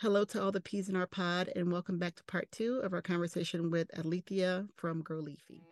Hello 0.00 0.26
to 0.26 0.42
all 0.42 0.52
the 0.52 0.60
peas 0.60 0.90
in 0.90 0.94
our 0.94 1.06
pod, 1.06 1.50
and 1.56 1.72
welcome 1.72 1.96
back 1.96 2.14
to 2.16 2.24
part 2.24 2.52
two 2.52 2.80
of 2.84 2.92
our 2.92 3.00
conversation 3.00 3.70
with 3.70 3.88
Alethea 3.96 4.66
from 4.76 5.02
GroLeafy. 5.02 5.62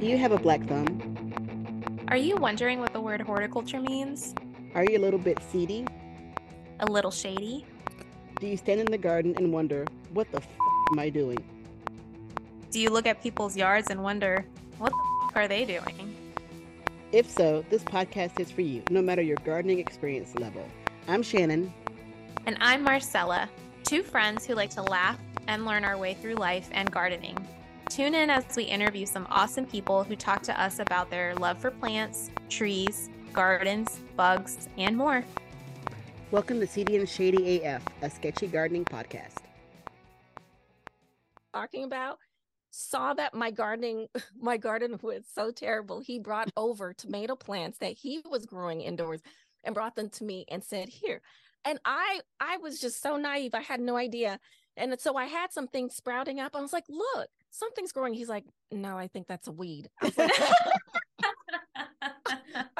Do 0.00 0.04
you 0.04 0.18
have 0.18 0.32
a 0.32 0.38
black 0.38 0.64
thumb? 0.64 2.04
Are 2.08 2.16
you 2.16 2.34
wondering 2.34 2.80
what 2.80 2.92
the 2.92 3.00
word 3.00 3.20
horticulture 3.20 3.80
means? 3.80 4.34
Are 4.74 4.82
you 4.82 4.98
a 4.98 5.02
little 5.02 5.20
bit 5.20 5.38
seedy? 5.48 5.86
A 6.80 6.86
little 6.86 7.12
shady? 7.12 7.64
Do 8.40 8.48
you 8.48 8.56
stand 8.56 8.80
in 8.80 8.86
the 8.86 8.98
garden 8.98 9.32
and 9.36 9.52
wonder, 9.52 9.86
what 10.12 10.28
the 10.32 10.38
f 10.38 10.48
am 10.90 10.98
I 10.98 11.08
doing? 11.08 11.38
Do 12.72 12.80
you 12.80 12.90
look 12.90 13.06
at 13.06 13.22
people's 13.22 13.56
yards 13.56 13.90
and 13.90 14.02
wonder, 14.02 14.44
what 14.78 14.90
the 14.90 15.26
f 15.28 15.36
are 15.36 15.46
they 15.46 15.64
doing? 15.64 16.16
If 17.12 17.30
so, 17.30 17.64
this 17.70 17.84
podcast 17.84 18.40
is 18.40 18.50
for 18.50 18.62
you, 18.62 18.82
no 18.90 19.00
matter 19.00 19.22
your 19.22 19.36
gardening 19.44 19.78
experience 19.78 20.34
level. 20.34 20.68
I'm 21.06 21.22
Shannon. 21.22 21.72
And 22.46 22.56
I'm 22.60 22.82
Marcella, 22.82 23.48
two 23.84 24.02
friends 24.02 24.44
who 24.44 24.54
like 24.54 24.70
to 24.70 24.82
laugh 24.82 25.16
and 25.46 25.64
learn 25.64 25.84
our 25.84 25.96
way 25.96 26.14
through 26.14 26.34
life 26.34 26.68
and 26.72 26.90
gardening. 26.90 27.38
Tune 27.88 28.16
in 28.16 28.28
as 28.28 28.44
we 28.56 28.64
interview 28.64 29.06
some 29.06 29.28
awesome 29.30 29.66
people 29.66 30.02
who 30.02 30.16
talk 30.16 30.42
to 30.42 30.60
us 30.60 30.80
about 30.80 31.08
their 31.08 31.36
love 31.36 31.58
for 31.58 31.70
plants, 31.70 32.32
trees, 32.50 33.08
gardens, 33.32 34.00
bugs, 34.16 34.68
and 34.76 34.96
more. 34.96 35.24
Welcome 36.32 36.58
to 36.58 36.66
Seedy 36.66 36.96
and 36.96 37.08
Shady 37.08 37.62
AF, 37.62 37.84
a 38.02 38.10
sketchy 38.10 38.48
gardening 38.48 38.84
podcast. 38.84 39.36
Talking 41.54 41.84
about 41.84 42.18
saw 42.76 43.14
that 43.14 43.34
my 43.34 43.50
gardening 43.50 44.06
my 44.38 44.56
garden 44.56 44.98
was 45.02 45.24
so 45.34 45.50
terrible 45.50 46.00
he 46.00 46.18
brought 46.18 46.50
over 46.56 46.92
tomato 46.92 47.34
plants 47.34 47.78
that 47.78 47.92
he 47.92 48.20
was 48.30 48.44
growing 48.44 48.80
indoors 48.82 49.20
and 49.64 49.74
brought 49.74 49.96
them 49.96 50.08
to 50.10 50.24
me 50.24 50.44
and 50.50 50.62
said 50.62 50.88
here. 50.88 51.22
And 51.64 51.78
i 51.84 52.20
i 52.40 52.58
was 52.58 52.80
just 52.80 53.02
so 53.02 53.16
naive 53.16 53.54
i 53.54 53.60
had 53.60 53.80
no 53.80 53.96
idea. 53.96 54.38
And 54.76 55.00
so 55.00 55.16
i 55.16 55.24
had 55.24 55.52
something 55.52 55.88
sprouting 55.88 56.38
up 56.40 56.54
i 56.54 56.60
was 56.60 56.72
like 56.72 56.84
look 56.88 57.28
something's 57.50 57.92
growing. 57.92 58.14
He's 58.14 58.28
like 58.28 58.44
no 58.70 58.98
i 58.98 59.08
think 59.08 59.26
that's 59.26 59.48
a 59.48 59.52
weed. 59.52 59.88
I, 60.02 60.12
like, 60.16 60.30
I 60.38 60.52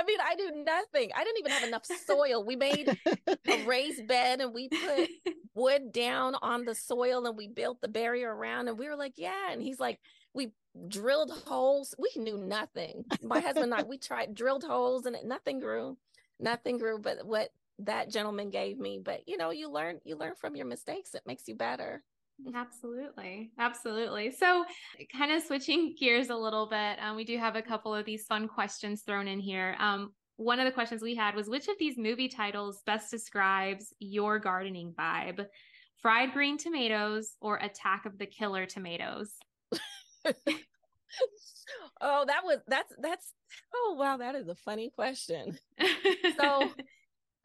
mean 0.06 0.18
i 0.24 0.34
do 0.36 0.64
nothing. 0.64 1.10
I 1.14 1.24
didn't 1.24 1.38
even 1.38 1.52
have 1.52 1.68
enough 1.68 1.84
soil. 1.84 2.44
We 2.44 2.56
made 2.56 2.98
a 3.26 3.64
raised 3.66 4.06
bed 4.06 4.40
and 4.40 4.54
we 4.54 4.68
put 4.68 5.08
wood 5.54 5.92
down 5.92 6.36
on 6.42 6.64
the 6.64 6.74
soil 6.74 7.26
and 7.26 7.36
we 7.36 7.48
built 7.48 7.80
the 7.80 7.88
barrier 7.88 8.34
around 8.34 8.68
and 8.68 8.78
we 8.78 8.88
were 8.88 8.96
like 8.96 9.14
yeah. 9.16 9.50
And 9.50 9.62
he's 9.62 9.80
like 9.80 10.00
we 10.34 10.52
drilled 10.88 11.30
holes. 11.46 11.94
We 11.98 12.10
knew 12.16 12.38
nothing. 12.38 13.04
My 13.22 13.40
husband 13.40 13.72
and 13.72 13.74
i 13.74 13.82
we 13.82 13.98
tried 13.98 14.34
drilled 14.34 14.64
holes 14.64 15.06
and 15.06 15.16
it, 15.16 15.24
nothing 15.24 15.60
grew 15.60 15.96
nothing 16.38 16.78
grew 16.78 16.98
but 16.98 17.26
what 17.26 17.50
that 17.78 18.10
gentleman 18.10 18.50
gave 18.50 18.78
me. 18.78 18.98
But 19.02 19.22
you 19.26 19.36
know 19.36 19.50
you 19.50 19.70
learn 19.70 20.00
you 20.04 20.16
learn 20.16 20.34
from 20.34 20.56
your 20.56 20.66
mistakes. 20.66 21.14
It 21.14 21.22
makes 21.26 21.48
you 21.48 21.54
better 21.54 22.02
Absolutely. 22.54 23.50
Absolutely. 23.58 24.30
So, 24.30 24.64
kind 25.16 25.32
of 25.32 25.42
switching 25.42 25.94
gears 25.98 26.28
a 26.28 26.36
little 26.36 26.66
bit, 26.66 26.98
um, 27.00 27.16
we 27.16 27.24
do 27.24 27.38
have 27.38 27.56
a 27.56 27.62
couple 27.62 27.94
of 27.94 28.04
these 28.04 28.24
fun 28.26 28.46
questions 28.46 29.02
thrown 29.02 29.26
in 29.26 29.40
here. 29.40 29.74
Um, 29.78 30.12
one 30.36 30.60
of 30.60 30.66
the 30.66 30.72
questions 30.72 31.02
we 31.02 31.14
had 31.14 31.34
was 31.34 31.48
which 31.48 31.68
of 31.68 31.78
these 31.78 31.96
movie 31.96 32.28
titles 32.28 32.82
best 32.84 33.10
describes 33.10 33.94
your 33.98 34.38
gardening 34.38 34.92
vibe? 34.92 35.46
Fried 36.02 36.32
green 36.32 36.58
tomatoes 36.58 37.36
or 37.40 37.56
Attack 37.56 38.04
of 38.04 38.18
the 38.18 38.26
Killer 38.26 38.66
Tomatoes? 38.66 39.32
oh, 42.00 42.24
that 42.26 42.44
was 42.44 42.58
that's 42.68 42.92
that's 43.00 43.32
oh 43.74 43.96
wow, 43.98 44.18
that 44.18 44.34
is 44.34 44.48
a 44.48 44.54
funny 44.54 44.90
question. 44.90 45.58
so 46.38 46.70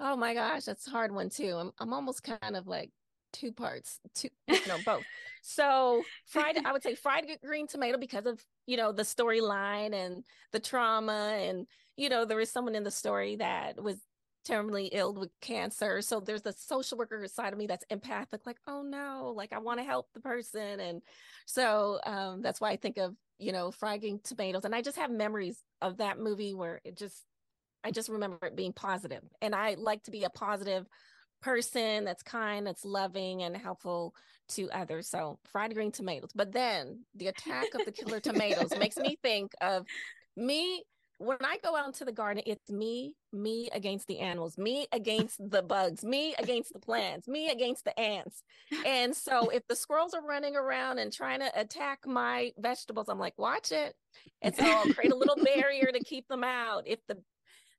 oh 0.01 0.17
my 0.17 0.33
gosh, 0.33 0.65
that's 0.65 0.87
a 0.87 0.91
hard 0.91 1.13
one 1.13 1.29
too. 1.29 1.55
I'm 1.55 1.71
I'm 1.79 1.93
almost 1.93 2.23
kind 2.23 2.57
of 2.57 2.67
like 2.67 2.91
two 3.33 3.51
parts, 3.51 3.99
two 4.15 4.29
know, 4.67 4.77
both. 4.85 5.03
So 5.41 6.03
fried, 6.27 6.57
I 6.63 6.71
would 6.71 6.83
say 6.83 6.95
fried 6.95 7.25
green 7.43 7.67
tomato 7.67 7.97
because 7.97 8.25
of 8.25 8.43
you 8.67 8.77
know 8.77 8.91
the 8.91 9.03
storyline 9.03 9.93
and 9.93 10.23
the 10.51 10.59
trauma, 10.59 11.37
and 11.41 11.67
you 11.97 12.09
know 12.09 12.25
there 12.25 12.39
is 12.39 12.51
someone 12.51 12.75
in 12.75 12.83
the 12.83 12.91
story 12.91 13.37
that 13.37 13.81
was 13.81 13.97
terminally 14.47 14.89
ill 14.91 15.13
with 15.13 15.29
cancer. 15.41 16.01
So 16.01 16.19
there's 16.19 16.41
the 16.41 16.53
social 16.53 16.97
worker 16.97 17.25
side 17.27 17.53
of 17.53 17.59
me 17.59 17.67
that's 17.67 17.85
empathic, 17.89 18.45
like 18.45 18.57
oh 18.67 18.81
no, 18.81 19.33
like 19.35 19.53
I 19.53 19.59
want 19.59 19.79
to 19.79 19.85
help 19.85 20.07
the 20.13 20.21
person, 20.21 20.79
and 20.79 21.01
so 21.45 21.99
um, 22.05 22.41
that's 22.41 22.61
why 22.61 22.71
I 22.71 22.77
think 22.77 22.97
of 22.97 23.15
you 23.39 23.51
know 23.51 23.71
fried 23.71 24.01
green 24.01 24.19
tomatoes, 24.23 24.65
and 24.65 24.75
I 24.75 24.81
just 24.81 24.97
have 24.97 25.11
memories 25.11 25.61
of 25.81 25.97
that 25.97 26.19
movie 26.19 26.53
where 26.53 26.81
it 26.83 26.97
just 26.97 27.23
I 27.83 27.91
just 27.91 28.09
remember 28.09 28.45
it 28.45 28.55
being 28.55 28.73
positive, 28.73 29.23
and 29.41 29.55
I 29.55 29.75
like 29.77 30.03
to 30.03 30.11
be 30.11 30.23
a 30.23 30.29
positive 30.29 30.85
person 31.41 32.05
that's 32.05 32.23
kind, 32.23 32.65
that's 32.65 32.85
loving 32.85 33.43
and 33.43 33.55
helpful 33.55 34.15
to 34.49 34.69
others. 34.71 35.07
So 35.07 35.39
fried 35.51 35.73
green 35.73 35.91
tomatoes. 35.91 36.31
But 36.35 36.51
then 36.51 37.05
the 37.15 37.27
attack 37.27 37.73
of 37.73 37.85
the 37.85 37.91
killer 37.91 38.19
tomatoes 38.19 38.71
makes 38.77 38.97
me 38.97 39.17
think 39.23 39.51
of 39.61 39.85
me 40.35 40.83
when 41.21 41.37
I 41.43 41.57
go 41.63 41.75
out 41.75 41.85
into 41.85 42.03
the 42.03 42.11
garden, 42.11 42.41
it's 42.47 42.71
me, 42.71 43.13
me 43.31 43.69
against 43.73 44.07
the 44.07 44.19
animals, 44.19 44.57
me 44.57 44.87
against 44.91 45.37
the 45.51 45.61
bugs, 45.61 46.03
me 46.03 46.33
against 46.39 46.73
the 46.73 46.79
plants, 46.79 47.27
me 47.27 47.51
against 47.51 47.85
the 47.85 47.97
ants. 47.99 48.41
And 48.87 49.15
so 49.15 49.49
if 49.49 49.61
the 49.67 49.75
squirrels 49.75 50.15
are 50.15 50.25
running 50.25 50.55
around 50.55 50.97
and 50.97 51.13
trying 51.13 51.41
to 51.41 51.51
attack 51.53 51.99
my 52.07 52.51
vegetables, 52.57 53.07
I'm 53.07 53.19
like, 53.19 53.37
watch 53.37 53.71
it. 53.71 53.93
And 54.41 54.55
so 54.55 54.65
I'll 54.65 54.91
create 54.93 55.11
a 55.11 55.15
little 55.15 55.37
barrier 55.55 55.91
to 55.93 56.03
keep 56.03 56.27
them 56.27 56.43
out. 56.43 56.87
If 56.87 56.99
the 57.07 57.19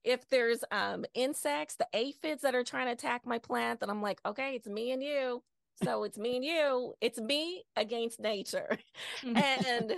if 0.04 0.28
there's 0.28 0.64
um 0.70 1.04
insects, 1.14 1.76
the 1.76 1.86
aphids 1.92 2.42
that 2.42 2.54
are 2.54 2.64
trying 2.64 2.86
to 2.86 2.92
attack 2.92 3.26
my 3.26 3.38
plant, 3.38 3.80
then 3.80 3.90
I'm 3.90 4.02
like, 4.02 4.20
okay, 4.24 4.54
it's 4.56 4.68
me 4.68 4.92
and 4.92 5.02
you. 5.02 5.42
So 5.82 6.04
it's 6.04 6.18
me 6.18 6.36
and 6.36 6.44
you. 6.44 6.94
It's 7.00 7.20
me 7.20 7.64
against 7.76 8.20
nature. 8.20 8.78
and 9.24 9.94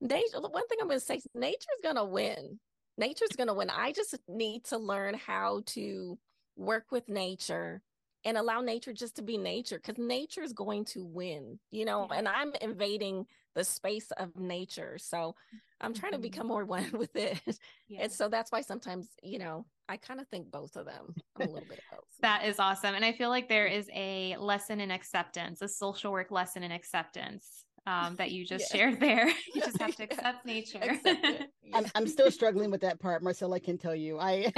nature, 0.00 0.40
one 0.40 0.66
thing 0.68 0.78
I'm 0.80 0.88
gonna 0.88 1.00
say, 1.00 1.16
is 1.16 1.26
nature's 1.34 1.80
gonna 1.82 2.04
win. 2.04 2.58
Nature's 2.98 3.36
gonna 3.36 3.54
win. 3.54 3.70
I 3.70 3.92
just 3.92 4.16
need 4.28 4.64
to 4.66 4.78
learn 4.78 5.14
how 5.14 5.62
to 5.66 6.18
work 6.56 6.86
with 6.90 7.08
nature 7.08 7.82
and 8.24 8.36
allow 8.36 8.60
nature 8.60 8.92
just 8.92 9.16
to 9.16 9.22
be 9.22 9.38
nature 9.38 9.80
because 9.84 9.98
nature 9.98 10.42
is 10.42 10.52
going 10.52 10.84
to 10.86 11.04
win, 11.04 11.58
you 11.70 11.84
know, 11.84 12.06
yeah. 12.10 12.18
and 12.18 12.28
I'm 12.28 12.52
invading 12.60 13.26
the 13.54 13.64
space 13.64 14.10
of 14.12 14.36
nature. 14.38 14.98
So 14.98 15.34
I'm 15.80 15.94
trying 15.94 16.12
mm-hmm. 16.12 16.22
to 16.22 16.28
become 16.28 16.46
more 16.46 16.64
one 16.66 16.90
with 16.92 17.14
it. 17.16 17.40
Yeah. 17.88 18.02
And 18.02 18.12
so 18.12 18.28
that's 18.28 18.52
why 18.52 18.60
sometimes, 18.60 19.08
you 19.22 19.38
know, 19.38 19.66
I 19.88 19.96
kind 19.96 20.20
of 20.20 20.28
think 20.28 20.50
both 20.50 20.76
of 20.76 20.86
them. 20.86 21.14
I'm 21.36 21.48
a 21.48 21.50
little 21.50 21.68
bit 21.68 21.78
of 21.78 21.98
both. 21.98 22.04
that 22.20 22.44
is 22.44 22.58
awesome. 22.58 22.94
And 22.94 23.04
I 23.04 23.12
feel 23.12 23.28
like 23.28 23.48
there 23.48 23.66
is 23.66 23.88
a 23.94 24.36
lesson 24.38 24.80
in 24.80 24.90
acceptance, 24.90 25.62
a 25.62 25.68
social 25.68 26.12
work 26.12 26.30
lesson 26.30 26.62
in 26.62 26.70
acceptance 26.70 27.64
um, 27.86 28.14
that 28.16 28.30
you 28.30 28.44
just 28.46 28.70
shared 28.70 29.00
there. 29.00 29.30
You 29.54 29.62
just 29.62 29.80
have 29.80 29.96
to 29.96 30.04
accept 30.04 30.46
yeah. 30.46 30.52
nature. 30.52 30.78
Accept 30.80 31.26
I'm, 31.74 31.86
I'm 31.94 32.06
still 32.06 32.30
struggling 32.30 32.70
with 32.70 32.82
that 32.82 33.00
part, 33.00 33.22
Marcella. 33.22 33.56
I 33.56 33.58
can 33.58 33.78
tell 33.78 33.94
you. 33.94 34.18
I 34.18 34.52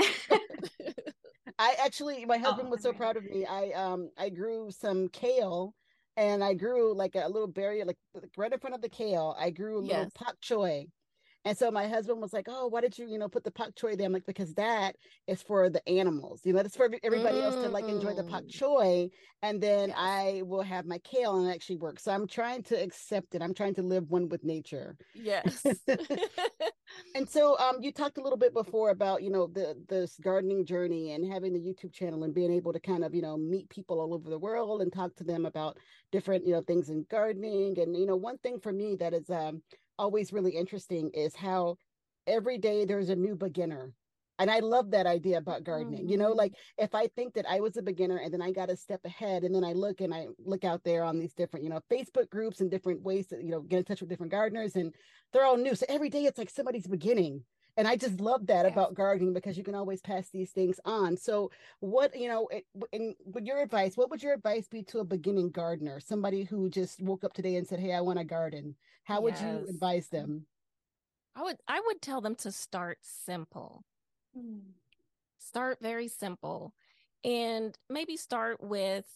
I 1.62 1.77
actually, 1.78 2.25
my 2.25 2.39
husband 2.39 2.67
oh, 2.69 2.71
was 2.73 2.83
so 2.83 2.93
proud 2.93 3.17
of 3.17 3.25
me. 3.25 3.47
I 3.47 3.71
um 3.71 4.11
I 4.19 4.31
grew 4.31 4.71
some 4.73 5.09
kale 5.11 5.75
and 6.17 6.43
I 6.43 6.55
grew 6.55 6.93
like 6.93 7.15
a 7.15 7.28
little 7.28 7.47
berry, 7.47 7.84
like 7.84 7.99
right 8.37 8.53
in 8.53 8.59
front 8.59 8.75
of 8.75 8.83
the 8.83 8.89
kale. 8.89 9.37
I 9.39 9.50
grew 9.50 9.78
a 9.78 9.81
little 9.81 10.11
pak 10.12 10.34
choi 10.41 10.87
and 11.44 11.58
so 11.58 11.70
my 11.70 11.88
husband 11.88 12.20
was 12.20 12.32
like, 12.32 12.47
"Oh, 12.48 12.69
why 12.69 12.80
did 12.80 12.97
you, 12.97 13.08
you 13.08 13.19
know, 13.19 13.28
put 13.28 13.44
the 13.44 13.50
pak 13.50 13.75
choi 13.75 13.97
there?" 13.97 14.06
I'm 14.06 14.12
like, 14.12 14.26
"Because 14.26 14.54
that 14.54 14.97
is 15.26 15.42
for 15.42 15.69
the 15.69 15.86
animals. 15.88 16.41
You 16.44 16.53
know, 16.53 16.62
that's 16.62 16.76
for 16.76 16.91
everybody 17.03 17.38
mm. 17.38 17.42
else 17.42 17.56
to 17.56 17.69
like 17.69 17.88
enjoy 17.88 18.14
the 18.14 18.25
pak 18.25 18.44
mm. 18.44 18.50
choi, 18.50 19.08
and 19.42 19.60
then 19.60 19.88
yes. 19.88 19.98
I 19.98 20.42
will 20.44 20.62
have 20.62 20.86
my 20.86 20.98
kale 20.98 21.36
and 21.36 21.48
it 21.48 21.52
actually 21.52 21.78
work." 21.78 21.98
So 21.98 22.12
I'm 22.12 22.28
trying 22.28 22.62
to 22.64 22.81
accept 22.81 23.34
it. 23.34 23.42
I'm 23.42 23.54
trying 23.54 23.75
to 23.75 23.82
live 23.82 24.10
one 24.10 24.28
with 24.28 24.44
nature. 24.44 24.97
Yes. 25.14 25.66
and 27.14 27.28
so, 27.28 27.58
um, 27.58 27.78
you 27.81 27.91
talked 27.91 28.19
a 28.19 28.22
little 28.22 28.38
bit 28.38 28.54
before 28.54 28.91
about 28.91 29.22
you 29.22 29.31
know 29.31 29.48
the 29.48 29.76
this 29.88 30.16
gardening 30.22 30.64
journey 30.64 31.12
and 31.12 31.32
having 31.32 31.52
the 31.52 31.58
YouTube 31.58 31.93
channel 31.93 32.22
and 32.22 32.34
being 32.34 32.52
able 32.52 32.72
to 32.72 32.81
kind 32.81 33.05
of 33.05 33.14
you 33.14 33.22
know 33.22 33.37
meet 33.37 33.69
people 33.69 34.00
all 34.00 34.14
over 34.14 34.31
the 34.31 34.38
world 34.38 34.81
and 34.81 34.93
talk 34.93 35.14
to 35.17 35.25
them 35.25 35.46
about 35.46 35.76
different 36.12 36.46
you 36.46 36.52
know 36.52 36.62
things 36.62 36.88
in 36.88 37.05
gardening. 37.11 37.78
And 37.81 37.96
you 37.96 38.06
know, 38.06 38.17
one 38.17 38.38
thing 38.38 38.61
for 38.61 38.72
me 38.72 38.96
that 39.00 39.12
is 39.12 39.28
um 39.28 39.61
always 39.99 40.33
really 40.33 40.53
interesting 40.53 41.11
is 41.15 41.35
how 41.35 41.77
every 42.27 42.59
day 42.59 42.85
there's 42.85 43.09
a 43.09 43.17
new 43.17 43.35
beginner 43.35 43.93
and 44.39 44.50
i 44.50 44.59
love 44.61 44.91
that 44.91 45.06
idea 45.06 45.39
about 45.39 45.65
gardening 45.65 46.00
mm-hmm. 46.00 46.11
you 46.11 46.17
know 46.17 46.31
mm-hmm. 46.31 46.39
like 46.39 46.55
if 46.79 46.94
i 46.94 47.06
think 47.09 47.35
that 47.35 47.47
i 47.49 47.61
was 47.61 47.77
a 47.77 47.83
beginner 47.83 48.19
and 48.19 48.33
then 48.33 48.43
i 48.43 48.50
got 48.50 48.71
a 48.71 48.77
step 48.77 49.00
ahead 49.05 49.43
and 49.43 49.55
then 49.55 49.65
i 49.65 49.73
look 49.73 50.00
and 50.00 50.15
i 50.15 50.27
look 50.44 50.65
out 50.65 50.83
there 50.85 51.03
on 51.05 51.19
these 51.19 51.35
different 51.35 51.65
you 51.65 51.71
know 51.71 51.81
facebook 51.91 52.29
groups 52.31 52.61
and 52.61 52.71
different 52.71 53.03
ways 53.03 53.27
to 53.27 53.37
you 53.37 53.50
know 53.50 53.61
get 53.61 53.79
in 53.79 53.85
touch 53.85 54.00
with 54.00 54.11
different 54.11 54.33
gardeners 54.33 54.77
and 54.77 54.94
they're 55.33 55.44
all 55.44 55.56
new 55.56 55.75
so 55.75 55.87
every 55.89 56.09
day 56.09 56.25
it's 56.25 56.39
like 56.39 56.50
somebody's 56.50 56.87
beginning 56.87 57.43
and 57.76 57.88
i 57.88 57.96
just 57.96 58.20
love 58.20 58.46
that 58.46 58.64
yes. 58.64 58.72
about 58.72 58.94
gardening 58.94 59.32
because 59.32 59.56
you 59.56 59.64
can 59.64 59.74
always 59.74 60.00
pass 60.00 60.28
these 60.30 60.50
things 60.50 60.78
on 60.84 61.16
so 61.16 61.50
what 61.80 62.16
you 62.19 62.28
know 62.28 62.48
and 62.92 63.14
with 63.24 63.44
your 63.44 63.60
advice 63.60 63.96
what 63.96 64.10
would 64.10 64.22
your 64.22 64.34
advice 64.34 64.69
be 64.69 64.82
to 64.82 64.98
a 65.00 65.04
beginning 65.04 65.50
gardener 65.50 66.00
somebody 66.00 66.44
who 66.44 66.69
just 66.69 67.00
woke 67.02 67.24
up 67.24 67.32
today 67.32 67.56
and 67.56 67.66
said 67.66 67.80
hey 67.80 67.92
i 67.92 68.00
want 68.00 68.19
to 68.19 68.24
garden 68.24 68.74
how 69.04 69.20
would 69.20 69.34
yes. 69.34 69.42
you 69.42 69.66
advise 69.69 70.08
them 70.08 70.44
i 71.34 71.42
would 71.42 71.56
i 71.69 71.80
would 71.86 72.00
tell 72.02 72.20
them 72.20 72.34
to 72.34 72.52
start 72.52 72.98
simple 73.02 73.84
mm. 74.36 74.60
start 75.38 75.78
very 75.80 76.08
simple 76.08 76.74
and 77.24 77.78
maybe 77.88 78.16
start 78.16 78.60
with 78.62 79.06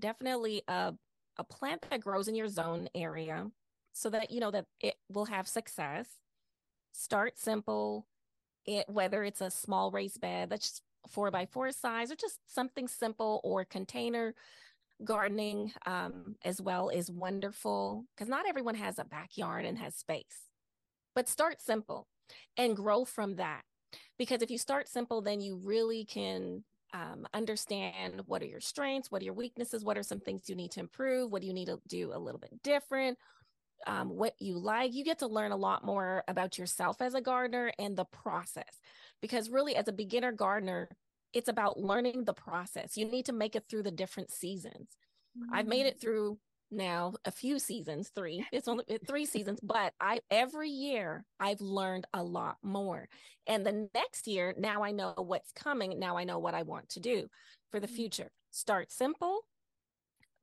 definitely 0.00 0.62
a, 0.68 0.92
a 1.38 1.44
plant 1.44 1.86
that 1.90 2.00
grows 2.00 2.28
in 2.28 2.34
your 2.34 2.48
zone 2.48 2.88
area 2.94 3.46
so 3.92 4.10
that 4.10 4.30
you 4.30 4.40
know 4.40 4.50
that 4.50 4.66
it 4.80 4.94
will 5.08 5.26
have 5.26 5.46
success 5.46 6.06
start 6.92 7.38
simple 7.38 8.06
it 8.64 8.88
whether 8.88 9.24
it's 9.24 9.40
a 9.40 9.50
small 9.50 9.90
raised 9.90 10.20
bed 10.20 10.50
that's 10.50 10.82
four 11.08 11.30
by 11.30 11.46
four 11.46 11.72
size 11.72 12.12
or 12.12 12.16
just 12.16 12.38
something 12.46 12.86
simple 12.86 13.40
or 13.42 13.64
container 13.64 14.34
gardening 15.04 15.72
um, 15.86 16.36
as 16.44 16.60
well 16.60 16.88
is 16.88 17.10
wonderful 17.10 18.04
because 18.14 18.28
not 18.28 18.46
everyone 18.48 18.74
has 18.74 18.98
a 18.98 19.04
backyard 19.04 19.64
and 19.64 19.78
has 19.78 19.94
space. 19.94 20.48
But 21.14 21.28
start 21.28 21.60
simple 21.60 22.06
and 22.56 22.76
grow 22.76 23.04
from 23.04 23.36
that 23.36 23.62
because 24.18 24.42
if 24.42 24.50
you 24.50 24.58
start 24.58 24.88
simple 24.88 25.20
then 25.20 25.40
you 25.40 25.60
really 25.62 26.04
can 26.04 26.64
um, 26.94 27.26
understand 27.34 28.22
what 28.26 28.42
are 28.42 28.46
your 28.46 28.60
strengths 28.60 29.10
what 29.10 29.20
are 29.20 29.24
your 29.24 29.34
weaknesses 29.34 29.84
what 29.84 29.98
are 29.98 30.02
some 30.02 30.20
things 30.20 30.48
you 30.48 30.54
need 30.54 30.70
to 30.70 30.80
improve 30.80 31.30
what 31.30 31.42
do 31.42 31.48
you 31.48 31.54
need 31.54 31.66
to 31.66 31.78
do 31.88 32.12
a 32.14 32.18
little 32.18 32.38
bit 32.38 32.62
different 32.62 33.18
um, 33.86 34.08
what 34.08 34.34
you 34.38 34.58
like 34.58 34.92
you 34.92 35.04
get 35.04 35.18
to 35.20 35.26
learn 35.26 35.52
a 35.52 35.56
lot 35.56 35.84
more 35.84 36.24
about 36.28 36.58
yourself 36.58 37.00
as 37.00 37.14
a 37.14 37.20
gardener 37.20 37.72
and 37.78 37.96
the 37.96 38.04
process. 38.04 38.80
Because 39.20 39.50
really 39.50 39.76
as 39.76 39.88
a 39.88 39.92
beginner 39.92 40.32
gardener 40.32 40.88
it's 41.32 41.48
about 41.48 41.80
learning 41.80 42.24
the 42.24 42.34
process. 42.34 42.96
You 42.96 43.06
need 43.06 43.24
to 43.26 43.32
make 43.32 43.56
it 43.56 43.64
through 43.68 43.84
the 43.84 43.90
different 43.90 44.30
seasons. 44.30 44.96
Mm-hmm. 45.38 45.54
i've 45.54 45.66
made 45.66 45.86
it 45.86 45.96
mm. 45.96 46.00
through 46.02 46.38
now 46.70 47.14
a 47.24 47.30
few 47.30 47.58
seasons 47.58 48.10
three. 48.14 48.44
It's 48.52 48.68
only 48.68 48.84
three 49.06 49.24
seasons 49.34 49.60
but 49.62 49.94
i 50.00 50.20
every 50.30 50.68
year 50.68 51.24
i've 51.40 51.60
learned 51.60 52.06
a 52.12 52.22
lot 52.22 52.56
more. 52.62 53.08
And 53.46 53.64
the 53.64 53.88
next 53.94 54.26
year 54.26 54.54
now 54.58 54.82
i 54.82 54.90
know 54.90 55.14
what's 55.16 55.52
coming. 55.52 55.98
Now 55.98 56.16
i 56.18 56.24
know 56.24 56.38
what 56.38 56.54
i 56.54 56.62
want 56.62 56.90
to 56.90 57.00
do 57.00 57.28
for 57.70 57.80
the 57.80 57.86
mm. 57.86 57.96
future. 57.96 58.30
Start 58.50 58.92
simple. 58.92 59.40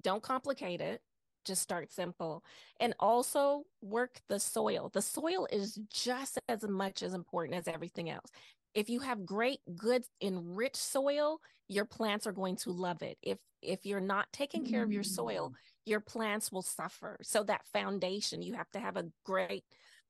Don't 0.02 0.24
complicate 0.24 0.82
it 0.82 1.02
just 1.46 1.62
start 1.62 1.92
simple 1.92 2.44
and 2.80 2.94
also 3.00 3.64
work 3.82 4.20
the 4.28 4.40
soil. 4.40 4.90
The 4.94 5.02
soil 5.02 5.48
is 5.52 5.80
just 5.92 6.40
as 6.48 6.64
much 6.64 7.04
as 7.04 7.14
important 7.14 7.58
as 7.58 7.68
everything 7.68 8.10
else. 8.10 8.30
If 8.74 8.90
you 8.90 9.00
have 9.00 9.26
great 9.26 9.60
good 9.78 10.04
enriched 10.22 10.78
soil 10.78 11.40
your 11.70 11.86
plants 11.86 12.26
are 12.28 12.34
going 12.34 12.58
to 12.58 12.72
love 12.72 13.02
it. 13.02 13.18
If 13.22 13.38
if 13.62 13.86
you're 13.86 14.02
not 14.02 14.28
taking 14.34 14.66
care 14.66 14.84
of 14.84 14.92
your 14.92 15.04
soil 15.04 15.50
mm. 15.50 15.54
your 15.86 16.00
plants 16.00 16.52
will 16.52 16.62
suffer. 16.62 17.18
So 17.22 17.44
that 17.44 17.66
foundation 17.72 18.42
you 18.42 18.56
have 18.56 18.70
to 18.72 18.80
have 18.80 18.98
a 18.98 19.06
great 19.26 19.64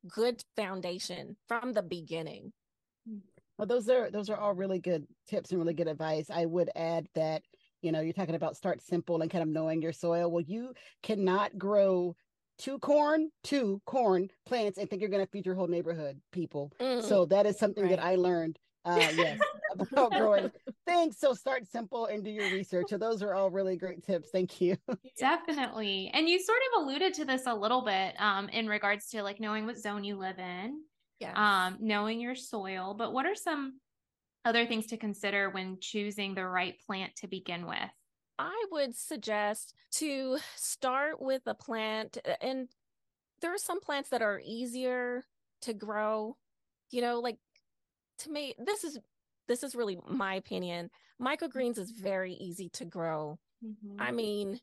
good 0.08 0.42
foundation 0.56 1.36
from 1.48 1.74
the 1.74 1.84
beginning. 1.84 2.54
Well 3.58 3.68
those 3.68 3.90
are 3.90 4.10
those 4.10 4.30
are 4.30 4.38
all 4.38 4.54
really 4.54 4.80
good 4.80 5.06
tips 5.28 5.52
and 5.52 5.60
really 5.60 5.74
good 5.74 5.88
advice. 5.88 6.30
I 6.30 6.46
would 6.46 6.70
add 6.76 7.08
that 7.16 7.44
you 7.82 7.92
know 7.92 8.02
you're 8.02 8.14
talking 8.14 8.36
about 8.36 8.56
start 8.56 8.82
simple 8.82 9.22
and 9.22 9.32
kind 9.32 9.42
of 9.42 9.50
knowing 9.50 9.82
your 9.82 9.94
soil 9.94 10.32
well 10.32 10.44
you 10.46 10.74
cannot 11.04 11.58
grow 11.58 12.16
two 12.60 12.78
corn, 12.80 13.32
two 13.44 13.82
corn 13.86 14.30
plants, 14.46 14.78
and 14.78 14.88
think 14.90 15.02
you're 15.02 15.10
going 15.10 15.26
to 15.26 15.32
feed 15.32 15.46
your 15.46 15.56
whole 15.56 15.68
neighborhood, 15.68 16.20
people. 16.32 16.72
Mm. 16.80 17.02
So 17.02 17.26
that 17.26 17.46
is 17.48 17.58
something 17.58 17.86
right. 17.86 17.92
that 17.92 18.04
I 18.04 18.16
learned. 18.16 18.60
Uh, 18.86 18.98
yes, 18.98 19.40
about 19.80 20.12
growing 20.12 20.52
things. 20.88 21.18
So 21.20 21.34
start 21.34 21.68
simple 21.68 22.06
and 22.06 22.24
do 22.24 22.30
your 22.30 22.50
research. 22.52 22.86
So 22.90 22.98
those 22.98 23.22
are 23.22 23.34
all 23.34 23.50
really 23.50 23.76
great 23.76 24.04
tips. 24.04 24.30
Thank 24.32 24.62
you. 24.62 24.78
Definitely. 25.20 26.10
And 26.14 26.30
you 26.30 26.40
sort 26.40 26.60
of 26.74 26.84
alluded 26.84 27.14
to 27.16 27.26
this 27.26 27.46
a 27.46 27.54
little 27.54 27.84
bit 27.84 28.16
um, 28.20 28.48
in 28.50 28.68
regards 28.68 29.08
to 29.10 29.22
like 29.22 29.40
knowing 29.40 29.66
what 29.66 29.78
zone 29.78 30.04
you 30.04 30.18
live 30.18 30.40
in, 30.40 30.82
yes. 31.20 31.34
um, 31.36 31.78
knowing 31.82 32.22
your 32.22 32.36
soil. 32.36 32.96
But 32.98 33.12
what 33.12 33.26
are 33.26 33.36
some 33.36 33.80
other 34.46 34.66
things 34.66 34.88
to 34.88 34.98
consider 34.98 35.50
when 35.50 35.78
choosing 35.80 36.34
the 36.34 36.46
right 36.46 36.76
plant 36.86 37.16
to 37.18 37.28
begin 37.28 37.66
with? 37.66 37.90
I 38.38 38.66
would 38.72 38.96
suggest 38.96 39.74
to 39.94 40.38
start 40.56 41.22
with 41.22 41.42
a 41.46 41.54
plant, 41.54 42.18
and 42.42 42.70
there 43.42 43.54
are 43.54 43.60
some 43.60 43.82
plants 43.82 44.10
that 44.10 44.22
are 44.22 44.42
easier 44.44 45.26
to 45.62 45.74
grow. 45.74 46.38
You 46.90 47.02
know, 47.02 47.20
like 47.20 47.38
to 48.20 48.32
me, 48.32 48.56
this 48.58 48.84
is 48.84 48.98
this 49.48 49.64
is 49.64 49.76
really 49.76 50.00
my 50.08 50.36
opinion. 50.36 50.90
Microgreens 51.22 51.78
is 51.78 51.92
very 51.92 52.34
easy 52.34 52.70
to 52.70 52.86
grow. 52.86 53.40
Mm-hmm. 53.66 54.02
I 54.02 54.12
mean, 54.12 54.60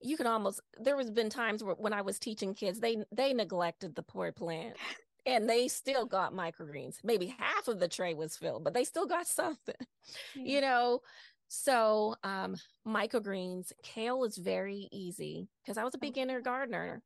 you 0.00 0.16
can 0.16 0.26
almost 0.26 0.60
there 0.80 0.96
has 0.96 1.10
been 1.10 1.30
times 1.30 1.62
where 1.62 1.74
when 1.74 1.92
I 1.92 2.02
was 2.02 2.18
teaching 2.18 2.54
kids, 2.54 2.80
they 2.80 3.04
they 3.12 3.34
neglected 3.34 3.94
the 3.94 4.02
poor 4.02 4.32
plant. 4.32 4.76
And 5.26 5.48
they 5.48 5.68
still 5.68 6.04
got 6.04 6.34
microgreens. 6.34 6.96
Maybe 7.02 7.34
half 7.38 7.68
of 7.68 7.80
the 7.80 7.88
tray 7.88 8.14
was 8.14 8.36
filled, 8.36 8.64
but 8.64 8.74
they 8.74 8.84
still 8.84 9.06
got 9.06 9.26
something. 9.26 9.74
Mm-hmm. 9.78 10.46
You 10.46 10.60
know, 10.60 11.00
so, 11.48 12.16
um, 12.24 12.56
microgreens, 12.86 13.72
kale 13.82 14.24
is 14.24 14.36
very 14.36 14.88
easy 14.90 15.48
because 15.62 15.78
I 15.78 15.84
was 15.84 15.94
a 15.94 15.98
beginner 15.98 16.40
gardener 16.40 17.02